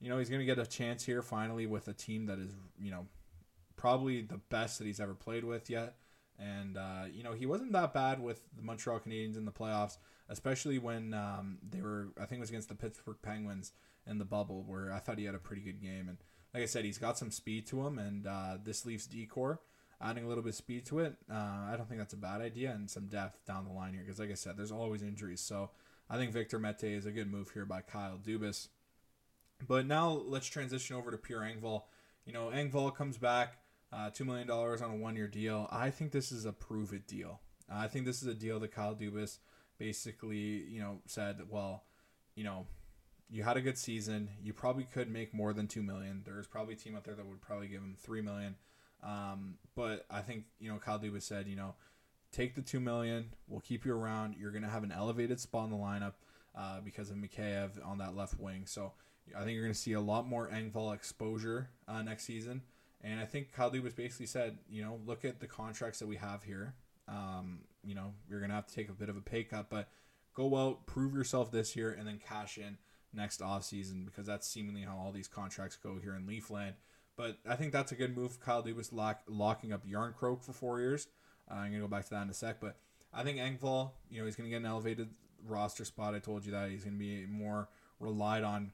you 0.00 0.08
know 0.08 0.18
he's 0.18 0.30
going 0.30 0.40
to 0.40 0.46
get 0.46 0.58
a 0.58 0.66
chance 0.66 1.04
here 1.04 1.22
finally 1.22 1.66
with 1.66 1.88
a 1.88 1.92
team 1.92 2.26
that 2.26 2.38
is 2.38 2.52
you 2.78 2.90
know 2.90 3.06
probably 3.76 4.22
the 4.22 4.40
best 4.50 4.78
that 4.78 4.86
he's 4.86 5.00
ever 5.00 5.14
played 5.14 5.44
with 5.44 5.68
yet. 5.68 5.96
And, 6.40 6.78
uh, 6.78 7.02
you 7.12 7.22
know, 7.22 7.32
he 7.32 7.44
wasn't 7.44 7.72
that 7.72 7.92
bad 7.92 8.18
with 8.18 8.40
the 8.56 8.62
Montreal 8.62 9.00
Canadiens 9.00 9.36
in 9.36 9.44
the 9.44 9.52
playoffs, 9.52 9.98
especially 10.30 10.78
when 10.78 11.12
um, 11.12 11.58
they 11.68 11.82
were, 11.82 12.08
I 12.16 12.24
think 12.24 12.38
it 12.38 12.40
was 12.40 12.48
against 12.48 12.70
the 12.70 12.74
Pittsburgh 12.74 13.18
Penguins 13.22 13.72
in 14.06 14.16
the 14.16 14.24
bubble, 14.24 14.64
where 14.66 14.90
I 14.90 15.00
thought 15.00 15.18
he 15.18 15.26
had 15.26 15.34
a 15.34 15.38
pretty 15.38 15.60
good 15.60 15.82
game. 15.82 16.08
And 16.08 16.16
like 16.54 16.62
I 16.62 16.66
said, 16.66 16.86
he's 16.86 16.96
got 16.96 17.18
some 17.18 17.30
speed 17.30 17.66
to 17.66 17.86
him, 17.86 17.98
and 17.98 18.26
uh, 18.26 18.56
this 18.64 18.86
Leafs 18.86 19.06
decor, 19.06 19.60
adding 20.00 20.24
a 20.24 20.28
little 20.28 20.42
bit 20.42 20.50
of 20.50 20.54
speed 20.54 20.86
to 20.86 21.00
it, 21.00 21.16
uh, 21.30 21.34
I 21.34 21.74
don't 21.76 21.86
think 21.86 22.00
that's 22.00 22.14
a 22.14 22.16
bad 22.16 22.40
idea, 22.40 22.70
and 22.70 22.88
some 22.88 23.06
depth 23.06 23.44
down 23.44 23.66
the 23.66 23.72
line 23.72 23.92
here, 23.92 24.02
because 24.02 24.18
like 24.18 24.30
I 24.30 24.34
said, 24.34 24.56
there's 24.56 24.72
always 24.72 25.02
injuries. 25.02 25.42
So 25.42 25.70
I 26.08 26.16
think 26.16 26.32
Victor 26.32 26.58
Mete 26.58 26.84
is 26.84 27.04
a 27.04 27.12
good 27.12 27.30
move 27.30 27.50
here 27.50 27.66
by 27.66 27.82
Kyle 27.82 28.18
Dubas. 28.18 28.68
But 29.68 29.86
now 29.86 30.10
let's 30.10 30.46
transition 30.46 30.96
over 30.96 31.10
to 31.10 31.18
Pierre 31.18 31.40
Engvall. 31.40 31.82
You 32.24 32.32
know, 32.32 32.50
Engvall 32.50 32.96
comes 32.96 33.18
back 33.18 33.58
uh, 33.92 34.10
$2 34.10 34.24
million 34.24 34.50
on 34.50 34.90
a 34.90 34.96
one 34.96 35.16
year 35.16 35.28
deal. 35.28 35.68
I 35.70 35.90
think 35.90 36.12
this 36.12 36.32
is 36.32 36.44
a 36.44 36.52
prove 36.52 36.92
it 36.92 37.06
deal. 37.06 37.40
I 37.72 37.86
think 37.86 38.04
this 38.04 38.22
is 38.22 38.28
a 38.28 38.34
deal 38.34 38.58
that 38.60 38.72
Kyle 38.72 38.94
Dubas 38.94 39.38
basically, 39.78 40.64
you 40.68 40.80
know, 40.80 40.98
said, 41.06 41.40
well, 41.48 41.84
you 42.34 42.44
know, 42.44 42.66
you 43.30 43.42
had 43.42 43.56
a 43.56 43.60
good 43.60 43.78
season. 43.78 44.28
You 44.42 44.52
probably 44.52 44.84
could 44.84 45.10
make 45.10 45.32
more 45.32 45.52
than 45.52 45.68
two 45.68 45.82
million. 45.82 46.22
There's 46.24 46.46
probably 46.46 46.74
a 46.74 46.76
team 46.76 46.96
out 46.96 47.04
there 47.04 47.14
that 47.14 47.26
would 47.26 47.40
probably 47.40 47.68
give 47.68 47.80
him 47.80 47.96
three 47.98 48.20
million. 48.20 48.56
Um, 49.02 49.54
but 49.74 50.04
I 50.10 50.20
think 50.20 50.44
you 50.58 50.70
know 50.70 50.78
Kyle 50.78 50.98
Dubas 50.98 51.22
said, 51.22 51.46
you 51.46 51.56
know, 51.56 51.74
take 52.32 52.54
the 52.54 52.62
two 52.62 52.80
million. 52.80 53.32
We'll 53.46 53.60
keep 53.60 53.84
you 53.84 53.94
around. 53.94 54.34
You're 54.38 54.50
gonna 54.50 54.68
have 54.68 54.82
an 54.82 54.92
elevated 54.92 55.38
spot 55.38 55.64
in 55.64 55.70
the 55.70 55.76
lineup 55.76 56.14
uh, 56.56 56.80
because 56.80 57.10
of 57.10 57.16
Mikheyev 57.16 57.86
on 57.86 57.98
that 57.98 58.16
left 58.16 58.38
wing. 58.38 58.64
So 58.66 58.92
I 59.36 59.44
think 59.44 59.52
you're 59.52 59.64
gonna 59.64 59.74
see 59.74 59.92
a 59.92 60.00
lot 60.00 60.26
more 60.26 60.48
Engvall 60.48 60.92
exposure 60.92 61.70
uh, 61.86 62.02
next 62.02 62.24
season. 62.24 62.62
And 63.02 63.18
I 63.18 63.24
think 63.24 63.52
Kyle 63.52 63.70
Dubas 63.70 63.96
basically 63.96 64.26
said, 64.26 64.58
you 64.68 64.82
know, 64.82 65.00
look 65.06 65.24
at 65.24 65.40
the 65.40 65.46
contracts 65.46 65.98
that 66.00 66.06
we 66.06 66.16
have 66.16 66.42
here. 66.42 66.74
Um, 67.08 67.60
you 67.82 67.94
know, 67.94 68.12
you're 68.28 68.40
gonna 68.40 68.54
have 68.54 68.66
to 68.66 68.74
take 68.74 68.88
a 68.88 68.92
bit 68.92 69.08
of 69.08 69.16
a 69.16 69.20
pay 69.20 69.42
cut, 69.42 69.70
but 69.70 69.88
go 70.34 70.56
out, 70.56 70.86
prove 70.86 71.14
yourself 71.14 71.50
this 71.50 71.74
year, 71.74 71.90
and 71.98 72.06
then 72.06 72.18
cash 72.18 72.58
in 72.58 72.76
next 73.12 73.42
off 73.42 73.64
season 73.64 74.04
because 74.04 74.26
that's 74.26 74.46
seemingly 74.46 74.82
how 74.82 74.96
all 74.96 75.12
these 75.12 75.28
contracts 75.28 75.76
go 75.76 75.98
here 76.00 76.14
in 76.14 76.26
Leafland. 76.26 76.74
But 77.16 77.38
I 77.48 77.56
think 77.56 77.72
that's 77.72 77.92
a 77.92 77.96
good 77.96 78.16
move. 78.16 78.40
Kyle 78.40 78.62
Dubas 78.62 78.92
lock, 78.92 79.22
locking 79.26 79.72
up 79.72 79.86
Jarnkrok 79.86 80.42
for 80.42 80.52
four 80.52 80.80
years. 80.80 81.08
Uh, 81.50 81.54
I'm 81.54 81.70
gonna 81.70 81.82
go 81.82 81.88
back 81.88 82.04
to 82.04 82.10
that 82.10 82.22
in 82.22 82.30
a 82.30 82.34
sec, 82.34 82.60
but 82.60 82.76
I 83.12 83.22
think 83.24 83.38
Engvall, 83.38 83.92
you 84.10 84.20
know, 84.20 84.26
he's 84.26 84.36
gonna 84.36 84.50
get 84.50 84.56
an 84.56 84.66
elevated 84.66 85.08
roster 85.46 85.84
spot. 85.84 86.14
I 86.14 86.18
told 86.18 86.44
you 86.44 86.52
that 86.52 86.70
he's 86.70 86.84
gonna 86.84 86.96
be 86.96 87.26
more 87.26 87.68
relied 87.98 88.44
on. 88.44 88.72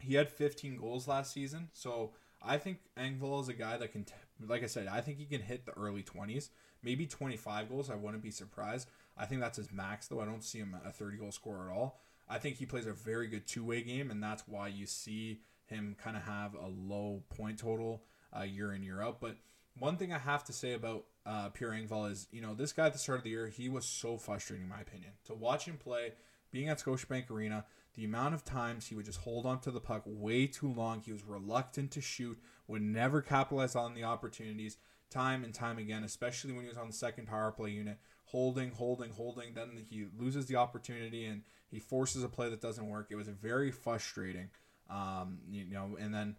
He 0.00 0.14
had 0.14 0.28
15 0.28 0.76
goals 0.76 1.08
last 1.08 1.32
season, 1.32 1.68
so 1.72 2.12
I 2.46 2.58
think 2.58 2.78
Engvall 2.98 3.40
is 3.42 3.48
a 3.48 3.54
guy 3.54 3.76
that 3.76 3.92
can, 3.92 4.06
like 4.46 4.62
I 4.62 4.66
said, 4.66 4.86
I 4.86 5.00
think 5.00 5.18
he 5.18 5.24
can 5.24 5.40
hit 5.40 5.64
the 5.64 5.72
early 5.72 6.02
20s, 6.02 6.50
maybe 6.82 7.06
25 7.06 7.68
goals. 7.68 7.90
I 7.90 7.94
wouldn't 7.94 8.22
be 8.22 8.30
surprised. 8.30 8.88
I 9.16 9.26
think 9.26 9.40
that's 9.40 9.56
his 9.56 9.72
max, 9.72 10.08
though. 10.08 10.20
I 10.20 10.26
don't 10.26 10.44
see 10.44 10.58
him 10.58 10.76
a 10.84 10.90
30 10.90 11.18
goal 11.18 11.32
scorer 11.32 11.70
at 11.70 11.76
all. 11.76 12.00
I 12.28 12.38
think 12.38 12.56
he 12.56 12.66
plays 12.66 12.86
a 12.86 12.92
very 12.92 13.28
good 13.28 13.46
two 13.46 13.64
way 13.64 13.82
game, 13.82 14.10
and 14.10 14.22
that's 14.22 14.44
why 14.46 14.68
you 14.68 14.86
see 14.86 15.40
him 15.66 15.96
kind 16.02 16.16
of 16.16 16.22
have 16.24 16.54
a 16.54 16.68
low 16.68 17.22
point 17.36 17.58
total 17.58 18.02
uh, 18.36 18.42
year 18.42 18.72
in, 18.72 18.82
year 18.82 19.02
out. 19.02 19.20
But 19.20 19.36
one 19.78 19.96
thing 19.96 20.12
I 20.12 20.18
have 20.18 20.44
to 20.44 20.52
say 20.52 20.74
about 20.74 21.04
uh, 21.26 21.48
Pierre 21.50 21.70
Engvall 21.70 22.10
is, 22.10 22.28
you 22.30 22.40
know, 22.40 22.54
this 22.54 22.72
guy 22.72 22.86
at 22.86 22.92
the 22.92 22.98
start 22.98 23.18
of 23.18 23.24
the 23.24 23.30
year, 23.30 23.48
he 23.48 23.68
was 23.68 23.84
so 23.84 24.16
frustrating, 24.16 24.64
in 24.64 24.70
my 24.70 24.80
opinion. 24.80 25.12
To 25.26 25.34
watch 25.34 25.64
him 25.66 25.76
play, 25.76 26.12
being 26.50 26.68
at 26.68 26.78
Scotiabank 26.78 27.30
Arena, 27.30 27.64
the 27.94 28.04
amount 28.04 28.34
of 28.34 28.44
times 28.44 28.86
he 28.86 28.94
would 28.94 29.04
just 29.04 29.20
hold 29.20 29.46
on 29.46 29.60
to 29.60 29.70
the 29.70 29.80
puck 29.80 30.02
way 30.04 30.46
too 30.46 30.72
long, 30.72 31.00
he 31.00 31.12
was 31.12 31.24
reluctant 31.24 31.90
to 31.92 32.00
shoot, 32.00 32.38
would 32.66 32.82
never 32.82 33.22
capitalize 33.22 33.76
on 33.76 33.94
the 33.94 34.04
opportunities 34.04 34.78
time 35.10 35.44
and 35.44 35.54
time 35.54 35.78
again, 35.78 36.02
especially 36.02 36.52
when 36.52 36.62
he 36.62 36.68
was 36.68 36.76
on 36.76 36.88
the 36.88 36.92
second 36.92 37.26
power 37.26 37.52
play 37.52 37.70
unit 37.70 37.98
holding, 38.26 38.72
holding, 38.72 39.10
holding. 39.10 39.54
Then 39.54 39.84
he 39.88 40.06
loses 40.18 40.46
the 40.46 40.56
opportunity 40.56 41.24
and 41.24 41.42
he 41.70 41.78
forces 41.78 42.24
a 42.24 42.28
play 42.28 42.50
that 42.50 42.60
doesn't 42.60 42.88
work. 42.88 43.08
It 43.10 43.16
was 43.16 43.28
very 43.28 43.70
frustrating. 43.70 44.48
Um, 44.90 45.38
you 45.48 45.64
know, 45.66 45.96
and 46.00 46.12
then 46.12 46.36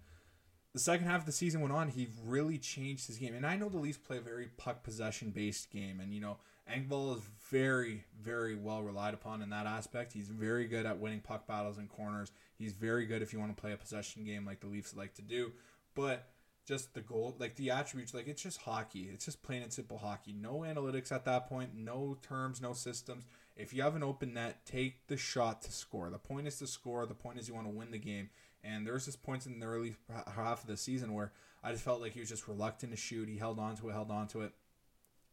the 0.75 0.82
second 0.82 1.08
half 1.08 1.22
of 1.22 1.25
the 1.25 1.32
season 1.32 1.62
went 1.62 1.74
on, 1.74 1.88
he 1.88 2.10
really 2.25 2.58
changed 2.58 3.08
his 3.08 3.17
game. 3.17 3.34
And 3.34 3.46
I 3.46 3.55
know 3.55 3.70
the 3.70 3.77
Leafs 3.77 3.98
play 3.98 4.17
a 4.17 4.22
very 4.22 4.48
puck 4.58 4.84
possession 4.84 5.29
based 5.29 5.72
game, 5.72 6.01
and 6.01 6.13
you 6.13 6.20
know 6.20 6.36
Engvall 6.70 7.15
is 7.15 7.22
very, 7.50 8.03
very 8.22 8.55
well 8.58 8.84
relied 8.84 9.13
upon 9.13 9.41
in 9.41 9.51
that 9.51 9.67
aspect. 9.67 10.12
He's 10.12 10.27
very 10.27 10.67
good 10.67 10.86
at 10.86 11.00
winning 11.00 11.22
puck 11.22 11.48
battles 11.48 11.77
in 11.77 11.88
corners. 11.88 12.34
He's 12.58 12.74
very 12.74 13.05
good 13.05 13.22
if 13.22 13.32
you 13.32 13.39
want 13.39 13.55
to 13.55 13.62
play 13.62 13.72
a 13.72 13.77
possession 13.77 14.25
game 14.25 14.46
like 14.46 14.60
the 14.60 14.67
Leafs 14.67 14.94
like 14.94 15.13
to 15.13 15.22
do. 15.22 15.53
But 15.96 16.27
just 16.67 16.94
the 16.94 17.00
goal, 17.00 17.38
like 17.39 17.55
the 17.55 17.72
attributes, 17.72 18.13
like 18.13 18.27
it's 18.27 18.44
just 18.44 18.60
hockey. 18.60 19.10
It's 19.13 19.24
just 19.24 19.44
plain 19.44 19.62
and 19.62 19.72
simple 19.72 19.98
hockey. 19.98 20.34
No 20.34 20.65
analytics 20.67 21.10
at 21.10 21.24
that 21.24 21.48
point, 21.48 21.70
no 21.74 22.17
terms, 22.22 22.62
no 22.62 22.74
systems. 22.74 23.24
If 23.55 23.74
you 23.74 23.82
have 23.84 23.96
an 23.96 24.03
open 24.03 24.34
net, 24.34 24.65
take 24.65 25.08
the 25.08 25.15
shot 25.15 25.62
to 25.62 25.72
score. 25.72 26.10
The 26.10 26.17
point 26.17 26.48
is 26.48 26.58
to 26.60 26.67
score. 26.67 27.05
The 27.05 27.13
point 27.13 27.39
is 27.39 27.48
you 27.48 27.53
want 27.53 27.67
to 27.67 27.74
win 27.74 27.91
the 27.91 27.98
game. 27.98 28.29
And 28.65 28.86
there 28.86 28.93
was 28.93 29.05
just 29.05 29.22
points 29.22 29.45
in 29.45 29.60
the 29.60 29.65
early 29.65 29.95
half 30.36 30.62
of 30.62 30.67
the 30.67 30.77
season 30.77 31.13
where 31.13 31.31
I 31.63 31.72
just 31.72 31.84
felt 31.84 32.01
like 32.01 32.13
he 32.13 32.19
was 32.19 32.29
just 32.29 32.48
reluctant 32.48 32.91
to 32.91 32.98
shoot. 32.98 33.29
He 33.29 33.38
held 33.38 33.60
on 33.60 33.75
to 33.77 33.89
it, 33.89 33.93
held 33.93 34.10
on 34.10 34.27
to 34.29 34.41
it. 34.41 34.53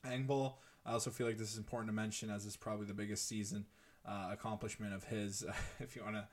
Engvall, 0.07 0.55
I 0.85 0.93
also 0.93 1.11
feel 1.11 1.27
like 1.27 1.39
this 1.39 1.53
is 1.53 1.59
important 1.59 1.89
to 1.89 1.95
mention 1.95 2.31
as 2.31 2.45
it's 2.45 2.57
probably 2.57 2.87
the 2.87 2.95
biggest 2.95 3.27
season 3.27 3.67
uh, 4.07 4.29
accomplishment 4.33 4.93
of 4.93 5.05
his. 5.05 5.45
if 5.81 5.97
you 5.97 6.03
want 6.03 6.17
to, 6.17 6.27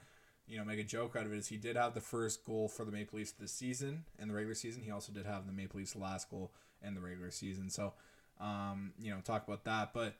you 0.48 0.58
know, 0.58 0.66
make 0.66 0.80
a 0.80 0.84
joke 0.84 1.16
out 1.16 1.26
of 1.26 1.32
it, 1.32 1.38
is 1.38 1.48
he 1.48 1.58
did 1.58 1.76
have 1.76 1.94
the 1.94 2.02
first 2.02 2.44
goal 2.44 2.68
for 2.68 2.84
the 2.84 2.92
Maple 2.92 3.18
Leafs 3.18 3.32
this 3.32 3.54
season 3.54 4.04
in 4.18 4.28
the 4.28 4.34
regular 4.34 4.56
season. 4.56 4.84
He 4.84 4.92
also 4.92 5.12
did 5.12 5.26
have 5.26 5.46
the 5.46 5.54
Maple 5.54 5.80
Leafs 5.80 5.96
last 5.96 6.30
goal 6.30 6.52
in 6.82 6.96
the 6.96 7.02
regular 7.02 7.32
season. 7.32 7.70
So, 7.70 7.94
um, 8.42 8.94
you 9.00 9.12
know, 9.12 9.20
talk 9.22 9.48
about 9.48 9.64
that. 9.66 9.94
But 9.94 10.16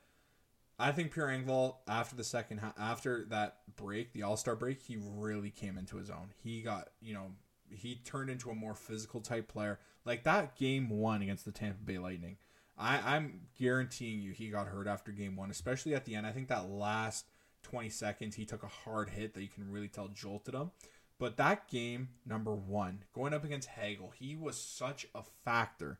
I 0.80 0.92
think 0.92 1.12
Pierre 1.12 1.28
Engvall 1.28 1.76
after 1.86 2.16
the 2.16 2.24
second 2.24 2.60
after 2.78 3.26
that 3.26 3.58
break, 3.76 4.12
the 4.12 4.22
All 4.22 4.36
Star 4.36 4.56
break, 4.56 4.80
he 4.80 4.96
really 4.98 5.50
came 5.50 5.76
into 5.76 5.96
his 5.96 6.10
own. 6.10 6.32
He 6.42 6.62
got 6.62 6.88
you 7.00 7.12
know 7.12 7.32
he 7.68 7.96
turned 7.96 8.30
into 8.30 8.50
a 8.50 8.54
more 8.54 8.74
physical 8.74 9.20
type 9.20 9.46
player. 9.46 9.78
Like 10.04 10.24
that 10.24 10.56
game 10.56 10.88
one 10.88 11.22
against 11.22 11.44
the 11.44 11.52
Tampa 11.52 11.84
Bay 11.84 11.98
Lightning, 11.98 12.38
I, 12.78 13.16
I'm 13.16 13.42
guaranteeing 13.58 14.20
you 14.20 14.32
he 14.32 14.48
got 14.48 14.68
hurt 14.68 14.86
after 14.86 15.12
game 15.12 15.36
one, 15.36 15.50
especially 15.50 15.94
at 15.94 16.06
the 16.06 16.14
end. 16.14 16.26
I 16.26 16.32
think 16.32 16.48
that 16.48 16.70
last 16.70 17.26
20 17.64 17.90
seconds 17.90 18.34
he 18.36 18.46
took 18.46 18.62
a 18.62 18.68
hard 18.68 19.10
hit 19.10 19.34
that 19.34 19.42
you 19.42 19.48
can 19.48 19.70
really 19.70 19.88
tell 19.88 20.08
jolted 20.08 20.54
him. 20.54 20.70
But 21.18 21.36
that 21.36 21.68
game 21.68 22.08
number 22.24 22.54
one, 22.54 23.04
going 23.14 23.34
up 23.34 23.44
against 23.44 23.68
Hagel, 23.68 24.14
he 24.18 24.34
was 24.34 24.56
such 24.56 25.06
a 25.14 25.22
factor 25.44 25.98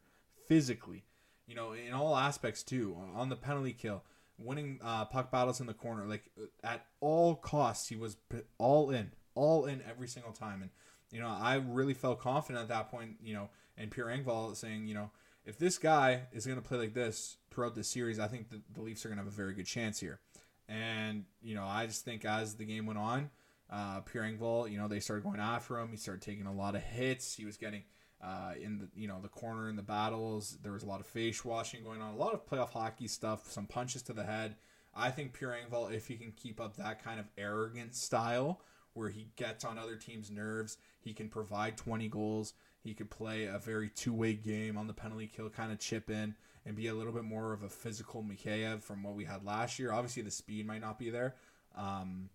physically, 0.48 1.04
you 1.46 1.54
know, 1.54 1.72
in 1.72 1.92
all 1.92 2.16
aspects 2.16 2.62
too. 2.62 2.96
On 3.14 3.28
the 3.28 3.36
penalty 3.36 3.74
kill, 3.74 4.02
winning 4.40 4.80
uh, 4.82 5.04
puck 5.04 5.30
battles 5.30 5.60
in 5.60 5.66
the 5.66 5.74
corner. 5.74 6.06
Like 6.06 6.30
at 6.64 6.86
all 7.00 7.34
costs, 7.34 7.88
he 7.88 7.96
was 7.96 8.16
all 8.58 8.90
in, 8.90 9.12
all 9.34 9.66
in 9.66 9.82
every 9.88 10.08
single 10.08 10.32
time. 10.32 10.62
And 10.62 10.70
you 11.10 11.20
know, 11.20 11.28
I 11.28 11.56
really 11.56 11.94
felt 11.94 12.20
confident 12.20 12.62
at 12.62 12.68
that 12.68 12.90
point. 12.90 13.16
You 13.22 13.34
know, 13.34 13.50
and 13.76 13.90
Pierre 13.90 14.06
Engvall 14.06 14.56
saying, 14.56 14.86
you 14.86 14.94
know, 14.94 15.10
if 15.44 15.58
this 15.58 15.78
guy 15.78 16.22
is 16.32 16.46
going 16.46 16.60
to 16.60 16.66
play 16.66 16.78
like 16.78 16.94
this 16.94 17.36
throughout 17.50 17.74
the 17.74 17.84
series, 17.84 18.18
I 18.18 18.28
think 18.28 18.50
the, 18.50 18.60
the 18.74 18.82
Leafs 18.82 19.04
are 19.04 19.08
going 19.08 19.18
to 19.18 19.24
have 19.24 19.32
a 19.32 19.36
very 19.36 19.54
good 19.54 19.66
chance 19.66 20.00
here. 20.00 20.20
And 20.68 21.24
you 21.42 21.54
know, 21.54 21.64
I 21.64 21.86
just 21.86 22.04
think 22.04 22.24
as 22.24 22.54
the 22.54 22.64
game 22.64 22.86
went 22.86 22.98
on, 22.98 23.30
uh, 23.70 24.00
Pierre 24.00 24.24
Engvall, 24.24 24.70
you 24.70 24.78
know, 24.78 24.88
they 24.88 25.00
started 25.00 25.24
going 25.24 25.40
after 25.40 25.78
him. 25.78 25.88
He 25.90 25.96
started 25.96 26.22
taking 26.22 26.46
a 26.46 26.52
lot 26.52 26.74
of 26.74 26.82
hits. 26.82 27.34
He 27.34 27.44
was 27.44 27.56
getting 27.56 27.82
uh, 28.22 28.52
in 28.60 28.78
the 28.78 28.88
you 28.94 29.08
know 29.08 29.20
the 29.20 29.28
corner 29.28 29.68
in 29.68 29.76
the 29.76 29.82
battles. 29.82 30.58
There 30.62 30.72
was 30.72 30.82
a 30.82 30.86
lot 30.86 31.00
of 31.00 31.06
face 31.06 31.44
washing 31.44 31.82
going 31.82 32.02
on, 32.02 32.14
a 32.14 32.16
lot 32.16 32.34
of 32.34 32.46
playoff 32.46 32.70
hockey 32.70 33.08
stuff, 33.08 33.50
some 33.50 33.66
punches 33.66 34.02
to 34.02 34.12
the 34.12 34.24
head. 34.24 34.56
I 34.94 35.10
think 35.10 35.32
Pierre 35.32 35.56
Engvall, 35.56 35.92
if 35.92 36.08
he 36.08 36.16
can 36.16 36.32
keep 36.32 36.60
up 36.60 36.76
that 36.76 37.02
kind 37.02 37.20
of 37.20 37.26
arrogant 37.38 37.94
style 37.94 38.60
where 38.92 39.08
he 39.08 39.28
gets 39.36 39.64
on 39.64 39.78
other 39.78 39.94
teams' 39.94 40.30
nerves, 40.30 40.78
he 41.00 41.12
can 41.12 41.28
provide 41.28 41.76
20 41.76 42.08
goals. 42.08 42.54
He 42.82 42.92
could 42.94 43.08
play 43.08 43.44
a 43.44 43.58
very 43.58 43.88
two-way 43.88 44.34
game 44.34 44.76
on 44.76 44.88
the 44.88 44.92
penalty 44.92 45.28
kill, 45.28 45.48
kind 45.48 45.70
of 45.70 45.78
chip 45.78 46.10
in 46.10 46.34
and 46.66 46.74
be 46.76 46.88
a 46.88 46.94
little 46.94 47.12
bit 47.12 47.24
more 47.24 47.52
of 47.52 47.62
a 47.62 47.68
physical 47.68 48.22
Mikheyev 48.22 48.82
from 48.82 49.02
what 49.02 49.14
we 49.14 49.24
had 49.24 49.44
last 49.44 49.78
year. 49.78 49.92
Obviously, 49.92 50.22
the 50.22 50.30
speed 50.30 50.66
might 50.66 50.80
not 50.80 50.98
be 50.98 51.10
there. 51.10 51.36
Um, 51.76 52.30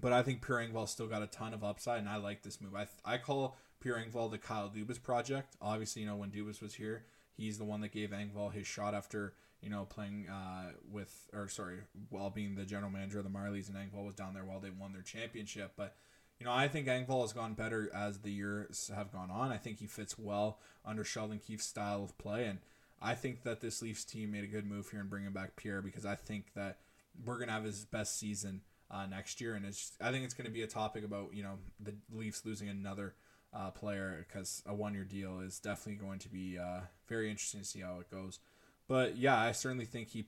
but 0.00 0.12
I 0.12 0.22
think 0.22 0.46
Pierre 0.46 0.58
Engvall 0.58 0.88
still 0.88 1.06
got 1.06 1.22
a 1.22 1.26
ton 1.26 1.54
of 1.54 1.64
upside, 1.64 1.98
and 1.98 2.08
I 2.08 2.16
like 2.16 2.42
this 2.42 2.60
move. 2.60 2.74
I, 2.74 2.86
I 3.04 3.18
call 3.18 3.56
Pierre 3.80 4.02
Engvall 4.04 4.30
the 4.30 4.38
Kyle 4.38 4.70
Dubas 4.74 5.02
project. 5.02 5.56
Obviously, 5.60 6.02
you 6.02 6.08
know 6.08 6.16
when 6.16 6.30
Dubas 6.30 6.60
was 6.60 6.74
here, 6.74 7.04
he's 7.36 7.58
the 7.58 7.64
one 7.64 7.80
that 7.80 7.92
gave 7.92 8.10
Engvall 8.10 8.52
his 8.52 8.66
shot 8.66 8.94
after 8.94 9.34
you 9.60 9.70
know 9.70 9.84
playing 9.84 10.26
uh, 10.28 10.72
with 10.90 11.28
or 11.32 11.48
sorry 11.48 11.78
while 12.10 12.30
being 12.30 12.54
the 12.54 12.64
general 12.64 12.90
manager 12.90 13.18
of 13.18 13.24
the 13.24 13.30
Marlies, 13.30 13.68
and 13.68 13.76
Engvall 13.76 14.06
was 14.06 14.14
down 14.14 14.34
there 14.34 14.44
while 14.44 14.60
they 14.60 14.70
won 14.70 14.92
their 14.92 15.02
championship. 15.02 15.72
But 15.76 15.94
you 16.38 16.46
know 16.46 16.52
I 16.52 16.68
think 16.68 16.86
Engvall 16.86 17.22
has 17.22 17.32
gone 17.32 17.54
better 17.54 17.90
as 17.94 18.18
the 18.18 18.32
years 18.32 18.90
have 18.94 19.12
gone 19.12 19.30
on. 19.30 19.52
I 19.52 19.56
think 19.56 19.78
he 19.78 19.86
fits 19.86 20.18
well 20.18 20.58
under 20.84 21.04
Sheldon 21.04 21.38
Keefe's 21.38 21.66
style 21.66 22.02
of 22.02 22.18
play, 22.18 22.46
and 22.46 22.58
I 23.00 23.14
think 23.14 23.42
that 23.44 23.60
this 23.60 23.80
Leafs 23.80 24.04
team 24.04 24.32
made 24.32 24.44
a 24.44 24.48
good 24.48 24.66
move 24.66 24.90
here 24.90 25.00
in 25.00 25.08
bringing 25.08 25.32
back 25.32 25.56
Pierre 25.56 25.82
because 25.82 26.04
I 26.04 26.16
think 26.16 26.54
that 26.54 26.78
we're 27.24 27.38
gonna 27.38 27.52
have 27.52 27.64
his 27.64 27.84
best 27.84 28.18
season. 28.18 28.62
Uh, 28.90 29.04
next 29.04 29.38
year, 29.38 29.54
and 29.54 29.66
it's 29.66 29.92
I 30.00 30.10
think 30.10 30.24
it's 30.24 30.32
going 30.32 30.46
to 30.46 30.50
be 30.50 30.62
a 30.62 30.66
topic 30.66 31.04
about 31.04 31.34
you 31.34 31.42
know 31.42 31.58
the 31.78 31.92
Leafs 32.10 32.46
losing 32.46 32.70
another 32.70 33.12
uh, 33.52 33.70
player 33.70 34.26
because 34.26 34.62
a 34.66 34.74
one 34.74 34.94
year 34.94 35.04
deal 35.04 35.40
is 35.40 35.58
definitely 35.58 36.04
going 36.04 36.18
to 36.20 36.28
be 36.28 36.58
uh, 36.58 36.80
very 37.06 37.30
interesting 37.30 37.60
to 37.60 37.66
see 37.66 37.80
how 37.80 38.00
it 38.00 38.10
goes. 38.10 38.38
But 38.86 39.16
yeah, 39.16 39.38
I 39.38 39.52
certainly 39.52 39.84
think 39.84 40.08
he 40.08 40.24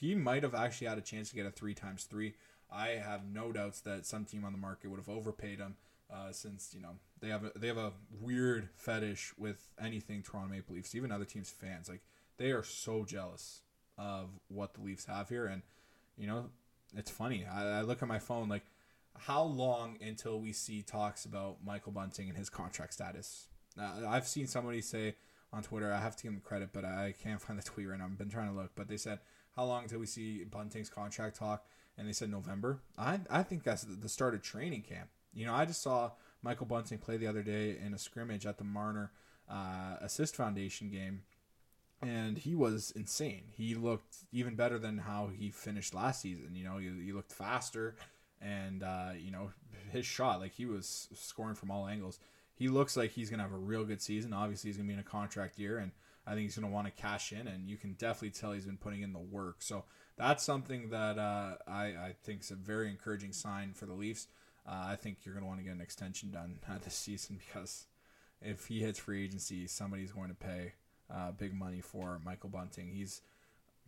he 0.00 0.14
might 0.14 0.42
have 0.42 0.54
actually 0.54 0.88
had 0.88 0.98
a 0.98 1.02
chance 1.02 1.30
to 1.30 1.36
get 1.36 1.46
a 1.46 1.50
three 1.50 1.74
times 1.74 2.04
three. 2.04 2.34
I 2.70 2.90
have 2.90 3.26
no 3.26 3.52
doubts 3.52 3.80
that 3.82 4.06
some 4.06 4.24
team 4.24 4.44
on 4.44 4.52
the 4.52 4.58
market 4.58 4.90
would 4.90 4.98
have 4.98 5.08
overpaid 5.08 5.58
him 5.58 5.76
uh, 6.12 6.32
since 6.32 6.74
you 6.74 6.82
know 6.82 6.96
they 7.20 7.28
have 7.28 7.44
a, 7.44 7.52
they 7.58 7.68
have 7.68 7.78
a 7.78 7.92
weird 8.20 8.68
fetish 8.74 9.32
with 9.38 9.68
anything 9.80 10.22
Toronto 10.22 10.50
Maple 10.50 10.74
Leafs. 10.74 10.94
Even 10.94 11.12
other 11.12 11.24
teams' 11.24 11.50
fans 11.50 11.88
like 11.88 12.02
they 12.38 12.50
are 12.50 12.64
so 12.64 13.04
jealous 13.04 13.60
of 13.98 14.30
what 14.48 14.74
the 14.74 14.80
Leafs 14.80 15.06
have 15.06 15.28
here, 15.28 15.46
and 15.46 15.62
you 16.16 16.26
know 16.26 16.46
it's 16.96 17.10
funny. 17.10 17.46
I, 17.50 17.78
I 17.78 17.82
look 17.82 18.02
at 18.02 18.08
my 18.08 18.18
phone 18.18 18.48
like 18.48 18.64
how 19.18 19.42
long 19.42 19.98
until 20.00 20.40
we 20.40 20.52
see 20.52 20.82
talks 20.82 21.24
about 21.24 21.58
Michael 21.64 21.92
Bunting 21.92 22.28
and 22.28 22.36
his 22.36 22.50
contract 22.50 22.94
status? 22.94 23.48
I've 23.78 24.26
seen 24.26 24.46
somebody 24.46 24.80
say 24.80 25.14
on 25.52 25.62
Twitter, 25.62 25.92
I 25.92 26.00
have 26.00 26.16
to 26.16 26.22
give 26.22 26.32
them 26.32 26.42
credit, 26.44 26.70
but 26.72 26.84
I 26.84 27.14
can't 27.22 27.40
find 27.40 27.58
the 27.58 27.62
tweet 27.62 27.88
right 27.88 27.98
now. 27.98 28.06
I've 28.06 28.18
been 28.18 28.30
trying 28.30 28.48
to 28.48 28.54
look, 28.54 28.72
but 28.74 28.88
they 28.88 28.96
said, 28.96 29.20
how 29.56 29.64
long 29.64 29.84
until 29.84 29.98
we 29.98 30.06
see 30.06 30.44
Bunting's 30.44 30.88
contract 30.88 31.36
talk? 31.36 31.64
And 31.98 32.08
they 32.08 32.12
said 32.12 32.30
November. 32.30 32.80
I, 32.96 33.20
I 33.30 33.42
think 33.42 33.64
that's 33.64 33.82
the 33.82 34.08
start 34.08 34.34
of 34.34 34.42
training 34.42 34.82
camp. 34.82 35.10
You 35.34 35.44
know, 35.44 35.54
I 35.54 35.66
just 35.66 35.82
saw 35.82 36.12
Michael 36.42 36.66
Bunting 36.66 36.98
play 36.98 37.18
the 37.18 37.26
other 37.26 37.42
day 37.42 37.76
in 37.84 37.92
a 37.92 37.98
scrimmage 37.98 38.46
at 38.46 38.56
the 38.56 38.64
Marner 38.64 39.12
uh, 39.48 39.96
Assist 40.00 40.34
Foundation 40.34 40.90
game, 40.90 41.22
and 42.00 42.38
he 42.38 42.54
was 42.54 42.92
insane. 42.96 43.44
He 43.52 43.74
looked 43.74 44.16
even 44.32 44.54
better 44.54 44.78
than 44.78 44.98
how 44.98 45.28
he 45.28 45.50
finished 45.50 45.94
last 45.94 46.22
season. 46.22 46.54
You 46.54 46.64
know, 46.64 46.78
he, 46.78 46.90
he 47.04 47.12
looked 47.12 47.32
faster 47.32 47.96
and 48.42 48.82
uh, 48.82 49.10
you 49.18 49.30
know 49.30 49.50
his 49.90 50.06
shot 50.06 50.40
like 50.40 50.52
he 50.52 50.66
was 50.66 51.08
scoring 51.14 51.54
from 51.54 51.70
all 51.70 51.86
angles. 51.86 52.18
He 52.54 52.68
looks 52.68 52.96
like 52.96 53.10
he's 53.10 53.30
gonna 53.30 53.42
have 53.42 53.52
a 53.52 53.58
real 53.58 53.84
good 53.84 54.02
season. 54.02 54.32
Obviously 54.32 54.68
he's 54.68 54.76
gonna 54.76 54.86
be 54.86 54.94
in 54.94 55.00
a 55.00 55.04
contract 55.04 55.58
year 55.58 55.78
and 55.78 55.92
i 56.24 56.30
think 56.30 56.42
he's 56.42 56.56
gonna 56.56 56.72
want 56.72 56.86
to 56.86 57.02
cash 57.02 57.32
in 57.32 57.48
and 57.48 57.68
you 57.68 57.76
can 57.76 57.94
definitely 57.94 58.30
tell 58.30 58.52
he's 58.52 58.66
been 58.66 58.76
putting 58.76 59.02
in 59.02 59.12
the 59.12 59.18
work. 59.18 59.56
So 59.60 59.84
that's 60.16 60.44
something 60.44 60.90
that 60.90 61.18
uh, 61.18 61.54
I, 61.66 61.84
I 61.84 62.14
think 62.22 62.42
is 62.42 62.50
a 62.50 62.54
very 62.54 62.90
encouraging 62.90 63.32
sign 63.32 63.72
for 63.74 63.86
the 63.86 63.94
leafs. 63.94 64.28
Uh, 64.64 64.84
i 64.86 64.96
think 64.96 65.18
you're 65.24 65.34
gonna 65.34 65.46
want 65.46 65.58
to 65.58 65.64
get 65.64 65.74
an 65.74 65.80
extension 65.80 66.30
done 66.30 66.58
this 66.84 66.94
season 66.94 67.40
because 67.46 67.86
if 68.40 68.66
he 68.66 68.80
hits 68.80 68.98
free 68.98 69.24
agency 69.24 69.66
somebody's 69.66 70.12
going 70.12 70.28
to 70.28 70.34
pay 70.34 70.72
uh, 71.12 71.32
big 71.32 71.52
money 71.52 71.80
for 71.80 72.20
michael 72.24 72.48
bunting. 72.48 72.88
He's 72.88 73.22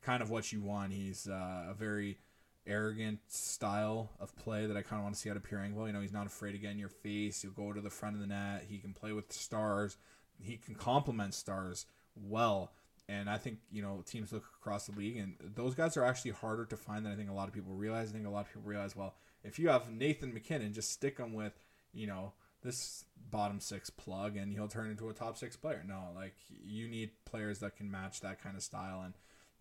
kind 0.05 0.23
of 0.23 0.31
what 0.31 0.53
you 0.53 0.61
want. 0.61 0.93
He's 0.93 1.27
uh, 1.27 1.67
a 1.71 1.75
very 1.75 2.19
arrogant 2.67 3.21
style 3.29 4.11
of 4.21 4.35
play 4.37 4.67
that 4.67 4.77
I 4.77 4.83
kind 4.83 5.01
of 5.01 5.05
want 5.05 5.15
to 5.15 5.21
see 5.21 5.31
out 5.31 5.37
of 5.37 5.45
Pierre. 5.45 5.65
You 5.67 5.93
know, 5.93 6.01
he's 6.01 6.13
not 6.13 6.27
afraid 6.27 6.53
to 6.53 6.59
get 6.59 6.71
in 6.71 6.79
your 6.79 6.89
face. 6.89 7.43
He'll 7.43 7.51
go 7.51 7.73
to 7.73 7.81
the 7.81 7.91
front 7.91 8.15
of 8.15 8.21
the 8.21 8.27
net. 8.27 8.65
He 8.69 8.79
can 8.79 8.93
play 8.93 9.13
with 9.13 9.33
stars. 9.33 9.97
He 10.41 10.57
can 10.57 10.75
complement 10.75 11.35
stars 11.35 11.87
well. 12.17 12.73
And 13.09 13.29
I 13.29 13.37
think, 13.37 13.59
you 13.71 13.83
know, 13.83 14.03
teams 14.07 14.33
look 14.33 14.45
across 14.59 14.87
the 14.87 14.99
league, 14.99 15.19
and 15.19 15.35
those 15.55 15.75
guys 15.75 15.97
are 15.99 16.05
actually 16.05 16.31
harder 16.31 16.65
to 16.65 16.77
find 16.77 17.05
than 17.05 17.13
I 17.13 17.17
think 17.17 17.29
a 17.29 17.35
lot 17.35 17.49
of 17.49 17.55
people 17.55 17.75
realize. 17.75 18.09
I 18.09 18.13
think 18.13 18.27
a 18.27 18.31
lot 18.31 18.47
of 18.47 18.49
people 18.49 18.63
realize, 18.65 18.97
well, 18.97 19.15
if 19.43 19.59
you 19.59 19.69
have 19.69 19.91
Nathan 19.91 20.33
MacKinnon, 20.33 20.73
just 20.73 20.91
stick 20.91 21.19
him 21.19 21.35
with, 21.35 21.53
you 21.93 22.07
know, 22.07 22.33
this 22.63 23.05
bottom 23.31 23.61
six 23.61 23.91
plug, 23.91 24.39
and 24.39 24.55
he'll 24.55 24.69
turn 24.69 24.89
into 24.89 25.11
a 25.11 25.13
top 25.13 25.37
six 25.37 25.55
player. 25.55 25.85
No, 25.87 26.05
like, 26.15 26.35
you 26.49 26.89
need 26.89 27.11
players 27.27 27.59
that 27.59 27.77
can 27.77 27.91
match 27.91 28.23
that 28.23 28.43
kind 28.43 28.57
of 28.57 28.63
style. 28.63 29.03
And, 29.05 29.13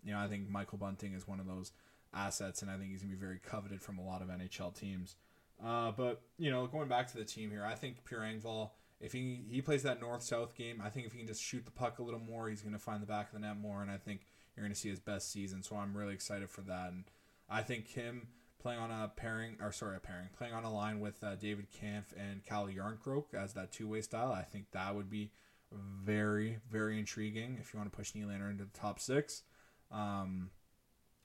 you 0.06 0.14
know, 0.14 0.20
I 0.20 0.28
think 0.28 0.50
Michael 0.50 0.78
Bunting 0.78 1.14
is 1.14 1.28
one 1.28 1.42
of 1.42 1.46
those 1.46 1.74
assets, 2.14 2.62
and 2.62 2.72
I 2.72 2.78
think 2.78 2.92
he's 2.92 3.02
gonna 3.02 3.14
be 3.14 3.20
very 3.20 3.40
coveted 3.40 3.82
from 3.82 3.98
a 3.98 4.04
lot 4.04 4.22
of 4.22 4.30
NHL 4.30 4.74
teams. 4.74 5.16
Uh, 5.64 5.92
but 5.92 6.22
you 6.38 6.52
know, 6.52 6.68
going 6.68 6.88
back 6.88 7.08
to 7.12 7.18
the 7.18 7.26
team 7.26 7.52
here, 7.52 7.66
I 7.66 7.76
think 7.76 8.06
Pierre 8.06 8.22
Engvall, 8.22 8.72
if 9.00 9.14
he 9.14 9.46
he 9.50 9.62
plays 9.62 9.84
that 9.84 10.02
north 10.02 10.24
south 10.24 10.56
game, 10.56 10.82
I 10.84 10.90
think 10.90 11.06
if 11.06 11.14
he 11.14 11.20
can 11.20 11.28
just 11.28 11.44
shoot 11.44 11.66
the 11.66 11.72
puck 11.72 12.00
a 12.00 12.04
little 12.04 12.20
more, 12.20 12.50
he's 12.50 12.62
gonna 12.62 12.80
find 12.80 13.02
the 13.02 13.08
back 13.08 13.28
of 13.28 13.34
the 13.34 13.40
net 13.40 13.58
more, 13.58 13.82
and 13.82 13.90
I 13.92 13.98
think 13.98 14.22
you're 14.56 14.64
going 14.64 14.74
to 14.74 14.80
see 14.80 14.90
his 14.90 15.00
best 15.00 15.32
season. 15.32 15.64
So 15.64 15.76
I'm 15.76 15.96
really 15.96 16.14
excited 16.14 16.50
for 16.50 16.62
that. 16.62 16.92
And 16.92 17.06
I 17.50 17.62
think 17.62 17.88
him 17.88 18.28
playing 18.62 18.80
on 18.80 18.92
a 18.92 19.12
pairing, 19.16 19.58
or 19.62 19.72
sorry, 19.72 19.98
a 19.98 20.00
pairing, 20.00 20.30
playing 20.38 20.54
on 20.54 20.64
a 20.64 20.74
line 20.74 21.00
with 21.00 21.24
uh, 21.24 21.36
David 21.36 21.68
Kampf 21.72 22.14
and 22.18 22.44
Cal 22.46 22.68
Jarnkrok 22.68 23.34
as 23.34 23.54
that 23.54 23.72
two 23.72 23.88
way 23.88 24.02
style, 24.02 24.32
I 24.32 24.44
think 24.44 24.72
that 24.72 24.96
would 24.96 25.10
be 25.10 25.32
very, 25.72 26.60
very 26.72 27.00
intriguing 27.00 27.58
if 27.60 27.74
you 27.74 27.80
want 27.80 27.92
to 27.92 27.98
push 27.98 28.14
Nylander 28.14 28.50
into 28.50 28.66
the 28.66 28.78
top 28.78 29.00
six. 29.00 29.44
Um, 29.92 30.52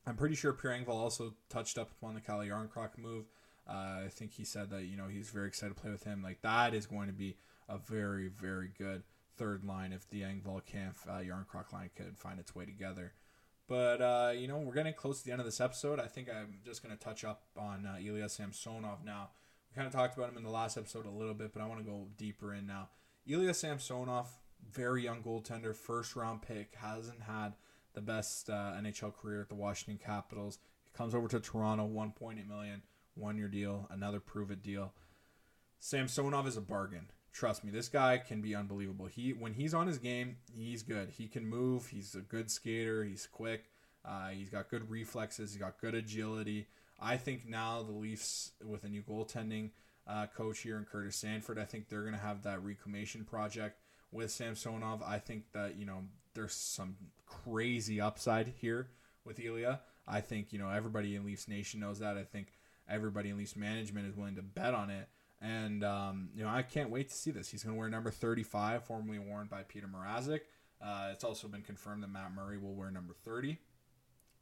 I'm 0.08 0.16
pretty 0.16 0.36
sure 0.36 0.54
Pierre 0.54 0.72
Engvall 0.72 0.94
also 0.94 1.34
touched 1.50 1.76
up 1.76 1.90
upon 1.90 2.14
the 2.14 2.22
Calle 2.22 2.46
Jarnkrok 2.46 2.96
move. 2.96 3.26
Uh, 3.68 4.04
I 4.06 4.08
think 4.10 4.32
he 4.32 4.44
said 4.44 4.70
that 4.70 4.84
you 4.84 4.96
know 4.96 5.06
he's 5.06 5.28
very 5.28 5.48
excited 5.48 5.74
to 5.74 5.80
play 5.80 5.90
with 5.90 6.04
him. 6.04 6.22
Like 6.22 6.40
that 6.40 6.72
is 6.72 6.86
going 6.86 7.08
to 7.08 7.12
be 7.12 7.36
a 7.68 7.76
very, 7.76 8.28
very 8.28 8.70
good 8.78 9.02
third 9.36 9.64
line 9.64 9.92
if 9.92 10.08
the 10.08 10.22
Engvall 10.22 10.64
Kampf 10.64 11.06
uh, 11.06 11.20
Jarnkrok 11.20 11.74
line 11.74 11.90
could 11.94 12.16
find 12.16 12.40
its 12.40 12.54
way 12.54 12.64
together. 12.64 13.12
But 13.68 14.00
uh, 14.00 14.32
you 14.34 14.48
know 14.48 14.56
we're 14.58 14.72
getting 14.72 14.94
close 14.94 15.18
to 15.18 15.26
the 15.26 15.32
end 15.32 15.42
of 15.42 15.46
this 15.46 15.60
episode. 15.60 16.00
I 16.00 16.06
think 16.06 16.28
I'm 16.30 16.60
just 16.64 16.82
going 16.82 16.96
to 16.96 17.04
touch 17.04 17.22
up 17.22 17.42
on 17.54 17.84
uh, 17.84 17.98
Ilya 18.02 18.30
Samsonov 18.30 19.04
now. 19.04 19.28
We 19.70 19.76
kind 19.76 19.86
of 19.86 19.92
talked 19.92 20.16
about 20.16 20.30
him 20.30 20.38
in 20.38 20.42
the 20.42 20.50
last 20.50 20.78
episode 20.78 21.04
a 21.04 21.10
little 21.10 21.34
bit, 21.34 21.52
but 21.52 21.60
I 21.60 21.66
want 21.66 21.84
to 21.84 21.90
go 21.90 22.06
deeper 22.16 22.54
in 22.54 22.66
now. 22.66 22.88
Ilya 23.26 23.52
Samsonov, 23.52 24.30
very 24.72 25.04
young 25.04 25.22
goaltender, 25.22 25.76
first 25.76 26.16
round 26.16 26.40
pick, 26.40 26.76
hasn't 26.76 27.24
had 27.24 27.52
the 27.94 28.00
best 28.00 28.50
uh, 28.50 28.72
NHL 28.78 29.14
career 29.14 29.40
at 29.40 29.48
the 29.48 29.54
Washington 29.54 29.98
Capitals. 30.04 30.58
He 30.84 30.90
comes 30.96 31.14
over 31.14 31.28
to 31.28 31.40
Toronto, 31.40 31.86
1.8 31.88 32.48
million, 32.48 32.82
one 33.14 33.36
year 33.36 33.48
deal, 33.48 33.86
another 33.90 34.20
prove 34.20 34.50
it 34.50 34.62
deal. 34.62 34.92
Samsonov 35.80 36.46
is 36.46 36.56
a 36.56 36.60
bargain. 36.60 37.10
Trust 37.32 37.62
me, 37.62 37.70
this 37.70 37.88
guy 37.88 38.18
can 38.18 38.40
be 38.40 38.54
unbelievable. 38.54 39.06
He 39.06 39.32
when 39.32 39.54
he's 39.54 39.74
on 39.74 39.86
his 39.86 39.98
game, 39.98 40.36
he's 40.52 40.82
good. 40.82 41.10
He 41.10 41.28
can 41.28 41.46
move. 41.46 41.88
He's 41.88 42.14
a 42.14 42.20
good 42.20 42.50
skater. 42.50 43.04
He's 43.04 43.26
quick. 43.26 43.66
Uh, 44.04 44.28
he's 44.28 44.48
got 44.48 44.70
good 44.70 44.90
reflexes. 44.90 45.52
He's 45.52 45.60
got 45.60 45.80
good 45.80 45.94
agility. 45.94 46.66
I 46.98 47.16
think 47.16 47.46
now 47.46 47.82
the 47.82 47.92
Leafs 47.92 48.52
with 48.64 48.84
a 48.84 48.88
new 48.88 49.02
goaltending 49.02 49.70
uh, 50.06 50.26
coach 50.26 50.60
here 50.60 50.78
in 50.78 50.84
Curtis 50.84 51.16
Sanford, 51.16 51.58
I 51.58 51.64
think 51.64 51.88
they're 51.88 52.02
gonna 52.04 52.16
have 52.16 52.42
that 52.42 52.64
reclamation 52.64 53.24
project 53.24 53.78
with 54.12 54.30
Samsonov. 54.30 55.02
I 55.02 55.18
think 55.18 55.52
that 55.52 55.76
you 55.76 55.86
know 55.86 56.04
there's 56.34 56.54
some 56.54 56.96
crazy 57.26 58.00
upside 58.00 58.48
here 58.60 58.88
with 59.24 59.40
Ilya. 59.40 59.80
I 60.06 60.20
think 60.20 60.52
you 60.52 60.58
know 60.58 60.70
everybody 60.70 61.16
in 61.16 61.24
Leafs 61.24 61.48
Nation 61.48 61.80
knows 61.80 61.98
that. 61.98 62.16
I 62.16 62.24
think 62.24 62.52
everybody 62.88 63.30
in 63.30 63.36
Leafs 63.36 63.56
management 63.56 64.06
is 64.06 64.16
willing 64.16 64.36
to 64.36 64.42
bet 64.42 64.74
on 64.74 64.90
it. 64.90 65.08
And 65.40 65.84
um, 65.84 66.30
you 66.34 66.42
know, 66.42 66.50
I 66.50 66.62
can't 66.62 66.90
wait 66.90 67.08
to 67.10 67.14
see 67.14 67.30
this. 67.30 67.50
He's 67.50 67.62
going 67.62 67.74
to 67.74 67.78
wear 67.78 67.88
number 67.88 68.10
35, 68.10 68.84
formerly 68.84 69.18
worn 69.18 69.46
by 69.46 69.62
Peter 69.62 69.86
Mrazek. 69.86 70.40
Uh, 70.82 71.10
it's 71.12 71.24
also 71.24 71.48
been 71.48 71.62
confirmed 71.62 72.02
that 72.02 72.10
Matt 72.10 72.32
Murray 72.34 72.58
will 72.58 72.74
wear 72.74 72.90
number 72.90 73.14
30. 73.24 73.58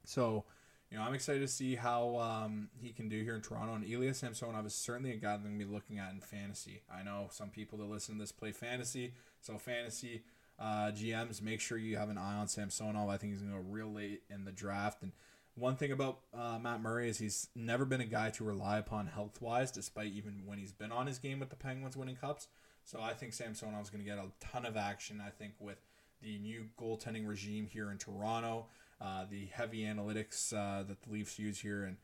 So, 0.04 0.44
you 0.90 0.96
know, 0.96 1.02
I'm 1.02 1.14
excited 1.14 1.40
to 1.40 1.48
see 1.48 1.74
how 1.74 2.16
um, 2.18 2.68
he 2.80 2.90
can 2.92 3.08
do 3.08 3.22
here 3.22 3.34
in 3.34 3.42
Toronto. 3.42 3.74
And 3.74 3.84
Ilya 3.84 4.14
Samsonov 4.14 4.66
is 4.66 4.74
certainly 4.74 5.12
a 5.12 5.16
guy 5.16 5.32
that 5.32 5.38
I'm 5.38 5.42
going 5.44 5.58
to 5.58 5.64
be 5.66 5.72
looking 5.72 5.98
at 5.98 6.12
in 6.12 6.20
fantasy. 6.20 6.82
I 6.94 7.02
know 7.02 7.28
some 7.30 7.48
people 7.48 7.78
that 7.78 7.86
listen 7.86 8.14
to 8.16 8.20
this 8.20 8.32
play 8.32 8.52
fantasy, 8.52 9.14
so 9.46 9.58
fantasy 9.58 10.22
uh, 10.58 10.90
GMs, 10.90 11.42
make 11.42 11.60
sure 11.60 11.78
you 11.78 11.96
have 11.96 12.08
an 12.08 12.18
eye 12.18 12.36
on 12.36 12.48
Samsonov. 12.48 13.08
I 13.08 13.16
think 13.16 13.32
he's 13.32 13.42
going 13.42 13.54
to 13.54 13.62
go 13.62 13.64
real 13.68 13.92
late 13.92 14.22
in 14.30 14.44
the 14.44 14.52
draft. 14.52 15.02
And 15.02 15.12
one 15.54 15.76
thing 15.76 15.92
about 15.92 16.20
uh, 16.34 16.58
Matt 16.58 16.80
Murray 16.80 17.08
is 17.08 17.18
he's 17.18 17.48
never 17.54 17.84
been 17.84 18.00
a 18.00 18.06
guy 18.06 18.30
to 18.30 18.44
rely 18.44 18.78
upon 18.78 19.06
health 19.06 19.40
wise, 19.40 19.70
despite 19.70 20.12
even 20.12 20.42
when 20.46 20.58
he's 20.58 20.72
been 20.72 20.92
on 20.92 21.06
his 21.06 21.18
game 21.18 21.40
with 21.40 21.50
the 21.50 21.56
Penguins 21.56 21.96
winning 21.96 22.16
cups. 22.16 22.48
So 22.84 23.00
I 23.02 23.12
think 23.14 23.32
Samsonov 23.32 23.82
is 23.82 23.90
going 23.90 24.04
to 24.04 24.08
get 24.08 24.18
a 24.18 24.28
ton 24.40 24.64
of 24.64 24.76
action. 24.76 25.22
I 25.24 25.30
think 25.30 25.54
with 25.58 25.78
the 26.22 26.38
new 26.38 26.66
goaltending 26.80 27.26
regime 27.26 27.66
here 27.66 27.90
in 27.90 27.98
Toronto, 27.98 28.66
uh, 29.00 29.24
the 29.30 29.46
heavy 29.52 29.82
analytics 29.82 30.52
uh, 30.52 30.84
that 30.84 31.02
the 31.02 31.12
Leafs 31.12 31.38
use 31.38 31.60
here, 31.60 31.84
and 31.84 31.96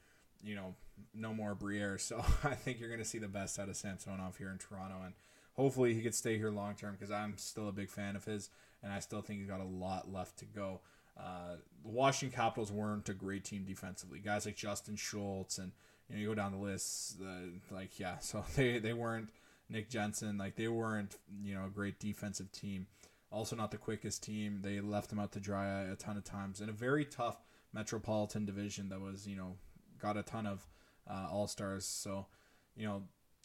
you 0.43 0.55
know, 0.55 0.75
no 1.15 1.33
more 1.33 1.55
Briere. 1.55 1.99
So 1.99 2.23
I 2.45 2.55
think 2.55 2.81
you're 2.81 2.89
going 2.89 3.01
to 3.01 3.07
see 3.07 3.19
the 3.19 3.29
best 3.29 3.59
out 3.59 3.69
of 3.69 3.77
Samsonov 3.77 4.37
here 4.37 4.51
in 4.51 4.59
Toronto, 4.59 4.97
and 5.05 5.15
hopefully 5.55 5.95
he 5.95 6.03
could 6.03 6.15
stay 6.15 6.37
here 6.37 6.51
long 6.51 6.75
term 6.75 6.93
because 6.93 7.11
I'm 7.11 7.37
still 7.39 7.69
a 7.69 7.73
big 7.73 7.91
fan 7.91 8.17
of 8.17 8.25
his, 8.25 8.51
and 8.83 8.93
I 8.93 9.01
still 9.01 9.23
think 9.23 9.41
he's 9.41 9.49
got 9.49 9.61
a 9.61 9.65
lot 9.65 10.13
left 10.13 10.39
to 10.39 10.45
go. 10.45 10.81
Uh, 11.19 11.57
the 11.83 11.91
Washington 11.91 12.35
Capitals 12.37 12.73
weren't 12.73 13.09
a 13.09 13.15
great 13.15 13.45
team 13.45 13.65
defensively. 13.65 14.19
Guys 14.19 14.47
like 14.47 14.57
Justin 14.57 14.97
Schultz 14.97 15.59
and 15.59 15.73
you 16.09 16.15
know 16.15 16.21
you 16.21 16.29
go 16.29 16.35
down 16.35 16.53
the 16.53 16.59
list, 16.59 17.19
uh, 17.23 17.75
like 17.75 17.99
yeah, 17.99 18.19
so 18.21 18.45
they 18.57 18.79
they 18.79 18.93
weren't 18.93 19.31
Nick 19.69 19.89
Jensen, 19.89 20.39
like 20.39 20.57
they 20.57 20.69
weren't 20.69 21.17
you 21.43 21.55
know 21.55 21.67
a 21.67 21.71
great 21.71 21.99
defensive 21.99 22.51
team. 22.53 22.87
Also 23.31 23.57
not 23.57 23.71
the 23.71 23.79
quickest 23.79 24.23
team. 24.23 24.61
They 24.63 24.81
left 24.81 25.09
them 25.09 25.19
out 25.19 25.33
to 25.33 25.41
dry 25.41 25.83
a 25.85 25.97
ton 25.97 26.19
of 26.19 26.25
times 26.25 26.61
in 26.61 26.69
a 26.69 26.73
very 26.73 27.05
tough 27.05 27.43
Metropolitan 27.73 28.45
division 28.45 28.91
that 28.91 29.01
was 29.01 29.27
you 29.27 29.37
know 29.37 29.57
got 29.99 30.17
a 30.17 30.23
ton 30.23 30.47
of 30.47 30.67
uh, 31.09 31.29
all 31.31 31.47
stars. 31.47 31.87
So 31.87 32.27
you 32.77 32.87
know 32.87 33.03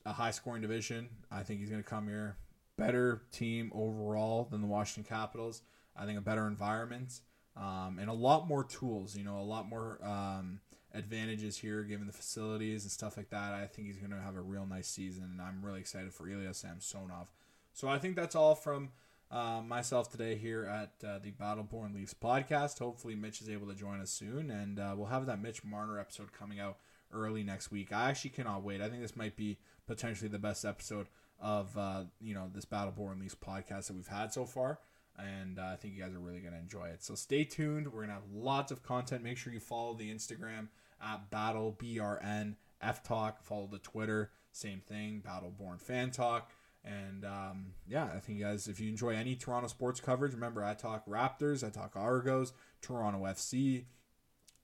a 0.08 0.14
high 0.14 0.32
scoring 0.32 0.62
division. 0.62 1.10
I 1.30 1.44
think 1.44 1.60
he's 1.60 1.70
going 1.70 1.84
to 1.84 1.90
come 1.90 2.08
here 2.08 2.38
better 2.78 3.24
team 3.32 3.72
overall 3.76 4.48
than 4.50 4.62
the 4.62 4.68
Washington 4.68 5.08
Capitals. 5.08 5.62
I 5.96 6.06
think 6.06 6.18
a 6.18 6.22
better 6.22 6.48
environment 6.48 7.22
um, 7.58 7.98
and 8.00 8.10
a 8.10 8.14
lot 8.14 8.48
more 8.48 8.64
tools. 8.64 9.18
You 9.18 9.26
know, 9.26 9.40
a 9.40 9.44
lot 9.44 9.68
more 9.68 10.00
um, 10.04 10.62
advantages 10.94 11.58
here 11.58 11.84
given 11.84 12.08
the 12.08 12.14
facilities 12.14 12.84
and 12.84 12.92
stuff 12.92 13.18
like 13.18 13.30
that. 13.32 13.54
I 13.54 13.66
think 13.66 13.88
he's 13.88 13.98
going 13.98 14.12
to 14.12 14.22
have 14.22 14.36
a 14.36 14.42
real 14.42 14.66
nice 14.66 14.88
season, 14.88 15.26
and 15.26 15.42
I'm 15.42 15.64
really 15.64 15.82
excited 15.82 16.14
for 16.14 16.30
Ilya 16.30 16.54
Samsonov. 16.54 17.28
So 17.74 17.90
I 17.90 18.00
think 18.00 18.16
that's 18.16 18.36
all 18.36 18.56
from 18.56 18.90
uh, 19.30 19.62
myself 19.62 20.10
today 20.10 20.36
here 20.36 20.64
at 20.66 21.06
uh, 21.06 21.20
the 21.20 21.32
Battleborn 21.32 21.94
Leafs 21.94 22.14
podcast. 22.14 22.80
Hopefully, 22.80 23.16
Mitch 23.16 23.42
is 23.42 23.50
able 23.50 23.68
to 23.68 23.76
join 23.76 24.00
us 24.00 24.12
soon, 24.12 24.52
and 24.52 24.80
uh, 24.80 24.94
we'll 24.96 25.08
have 25.08 25.26
that 25.26 25.42
Mitch 25.42 25.66
Marner 25.66 26.00
episode 26.00 26.32
coming 26.32 26.60
out 26.60 26.78
early 27.12 27.44
next 27.44 27.72
week. 27.72 27.92
I 27.92 28.10
actually 28.10 28.32
cannot 28.32 28.64
wait. 28.64 28.82
I 28.82 28.90
think 28.90 29.02
this 29.02 29.16
might 29.16 29.36
be 29.36 29.58
potentially 29.88 30.30
the 30.30 30.40
best 30.40 30.66
episode 30.66 31.08
of 31.40 31.76
uh, 31.78 32.04
you 32.22 32.34
know 32.34 32.50
this 32.54 32.66
Battleborn 32.66 33.20
Leafs 33.20 33.36
podcast 33.36 33.88
that 33.88 33.96
we've 33.96 34.08
had 34.08 34.34
so 34.34 34.46
far 34.46 34.80
and 35.18 35.58
uh, 35.58 35.70
I 35.74 35.76
think 35.76 35.96
you 35.96 36.04
guys 36.04 36.14
are 36.14 36.20
really 36.20 36.40
going 36.40 36.54
to 36.54 36.60
enjoy 36.60 36.86
it. 36.88 37.04
So 37.04 37.16
stay 37.16 37.44
tuned. 37.44 37.88
We're 37.88 38.06
going 38.06 38.10
to 38.10 38.14
have 38.16 38.32
lots 38.32 38.72
of 38.72 38.84
content. 38.84 39.24
Make 39.24 39.38
sure 39.38 39.52
you 39.52 39.60
follow 39.60 39.94
the 39.96 40.14
Instagram 40.14 40.68
at 41.02 41.30
Battle 41.32 41.76
BRN 41.80 42.56
F 42.82 43.04
Talk. 43.04 43.42
Follow 43.44 43.68
the 43.68 43.80
Twitter, 43.80 44.32
same 44.52 44.82
thing, 44.82 45.24
Battleborn 45.26 45.82
Fan 45.82 46.12
Talk. 46.12 46.52
And 46.86 47.26
um, 47.26 47.74
yeah, 47.88 48.08
I 48.16 48.20
think 48.20 48.40
guys, 48.40 48.68
if 48.68 48.80
you 48.80 48.90
enjoy 48.90 49.10
any 49.10 49.36
Toronto 49.36 49.68
sports 49.68 50.00
coverage, 50.00 50.34
remember 50.34 50.64
I 50.64 50.74
talk 50.74 51.06
Raptors, 51.06 51.66
I 51.66 51.70
talk 51.70 51.94
Argos, 51.96 52.54
Toronto 52.82 53.24
FC, 53.26 53.86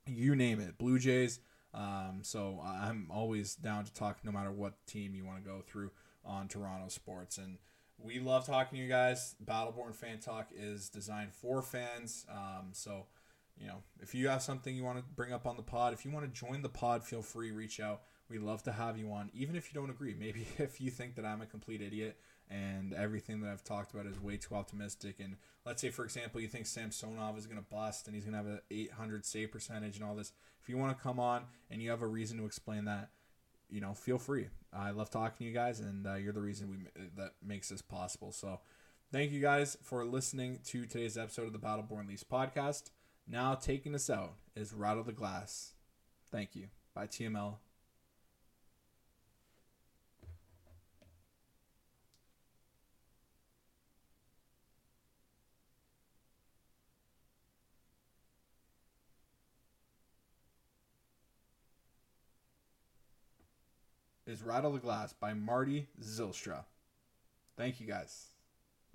you 0.06 0.36
name 0.36 0.60
it, 0.60 0.78
Blue 0.78 1.00
Jays. 1.00 1.40
Um, 1.74 2.20
so 2.22 2.62
I'm 2.64 3.08
always 3.10 3.56
down 3.56 3.86
to 3.86 3.94
talk 3.94 4.20
no 4.24 4.32
matter 4.32 4.52
what 4.52 4.86
team 4.86 5.16
you 5.16 5.26
want 5.26 5.44
to 5.44 5.50
go 5.50 5.62
through 5.66 5.92
on 6.26 6.48
Toronto 6.48 6.88
sports. 6.88 7.38
And 7.38 7.58
we 7.98 8.20
love 8.20 8.46
talking 8.46 8.78
to 8.78 8.84
you 8.84 8.90
guys. 8.90 9.36
Battleborn 9.44 9.96
Fan 9.96 10.20
Talk 10.20 10.50
is 10.56 10.90
designed 10.90 11.34
for 11.34 11.62
fans. 11.62 12.26
Um, 12.30 12.70
so, 12.72 13.08
you 13.58 13.68
know, 13.68 13.84
if 14.02 14.14
you 14.14 14.28
have 14.28 14.42
something 14.42 14.76
you 14.76 14.84
want 14.84 15.00
to 15.00 15.04
bring 15.16 15.34
up 15.34 15.46
on 15.46 15.58
the 15.58 15.64
pod, 15.64 15.94
if 15.94 16.06
you 16.06 16.12
want 16.12 16.26
to 16.26 16.40
join 16.40 16.62
the 16.62 16.70
pod, 16.70 17.04
feel 17.04 17.22
free, 17.22 17.52
reach 17.52 17.80
out. 17.80 18.02
We 18.30 18.38
love 18.40 18.64
to 18.64 18.72
have 18.72 18.98
you 18.98 19.12
on, 19.12 19.30
even 19.34 19.56
if 19.56 19.74
you 19.74 19.80
don't 19.80 19.90
agree. 19.90 20.16
Maybe 20.18 20.48
if 20.58 20.80
you 20.80 20.92
think 20.92 21.16
that 21.16 21.26
I'm 21.26 21.42
a 21.42 21.46
complete 21.46 21.82
idiot 21.82 22.18
and 22.50 22.94
everything 22.94 23.42
that 23.42 23.52
I've 23.52 23.64
talked 23.64 23.94
about 23.94 24.06
is 24.06 24.20
way 24.20 24.38
too 24.38 24.56
optimistic. 24.56 25.20
And 25.20 25.38
let's 25.66 25.82
say, 25.82 25.90
for 25.90 26.04
example, 26.04 26.42
you 26.42 26.48
think 26.48 26.66
Samsonov 26.66 27.38
is 27.38 27.46
going 27.48 27.58
to 27.58 27.66
bust 27.70 28.08
and 28.08 28.16
he's 28.16 28.26
going 28.26 28.34
to 28.34 28.38
have 28.38 28.48
an 28.48 28.62
800 28.70 29.26
save 29.26 29.52
percentage 29.52 29.96
and 29.96 30.06
all 30.06 30.16
this. 30.16 30.34
If 30.62 30.70
you 30.70 30.78
want 30.78 30.96
to 30.98 31.04
come 31.04 31.20
on 31.20 31.44
and 31.70 31.82
you 31.82 31.90
have 31.90 32.02
a 32.02 32.08
reason 32.08 32.38
to 32.38 32.46
explain 32.46 32.86
that, 32.86 33.10
you 33.70 33.82
know, 33.82 33.94
feel 33.94 34.18
free. 34.18 34.48
I 34.72 34.92
love 34.92 35.10
talking 35.10 35.38
to 35.40 35.44
you 35.46 35.54
guys, 35.54 35.80
and 35.80 36.06
uh, 36.06 36.16
you're 36.16 36.34
the 36.34 36.42
reason 36.42 36.70
we 36.70 37.04
that 37.18 37.34
makes 37.44 37.70
this 37.70 37.82
possible. 37.82 38.32
So, 38.32 38.60
thank 39.12 39.32
you 39.32 39.40
guys 39.40 39.78
for 39.82 40.06
listening 40.06 40.60
to 40.66 40.86
today's 40.86 41.18
episode 41.18 41.48
of 41.48 41.54
the 41.54 41.60
Battleborn 41.60 42.08
Leafs 42.08 42.24
podcast. 42.24 42.92
Now, 43.28 43.56
taking 43.56 43.96
us 43.96 44.10
out 44.10 44.34
is 44.56 44.74
Rattle 44.74 45.04
the 45.04 45.12
Glass. 45.12 45.74
Thank 46.32 46.56
you. 46.56 46.68
By 46.94 47.08
TML 47.08 47.56
is 64.26 64.42
Rattle 64.42 64.72
the 64.72 64.80
Glass 64.80 65.14
by 65.14 65.34
Marty 65.34 65.88
Zylstra. 66.02 66.64
Thank 67.58 67.82
you 67.82 67.88
guys. 67.88 68.28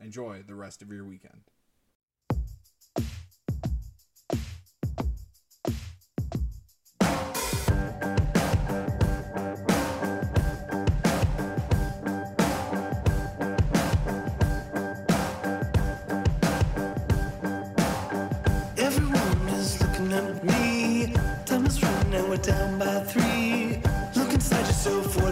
Enjoy 0.02 0.42
the 0.46 0.54
rest 0.54 0.80
of 0.80 0.90
your 0.90 1.04
weekend. 1.04 1.42
Everyone 18.78 19.48
is 19.48 19.82
looking 19.82 20.12
at 20.12 20.44
me. 20.44 21.12
Time 21.44 21.66
is 21.66 21.82
running 21.82 22.14
out, 22.14 22.28
we're 22.28 22.36
down 22.38 22.78
by 22.78 22.97
so 24.88 25.02
forth. 25.02 25.27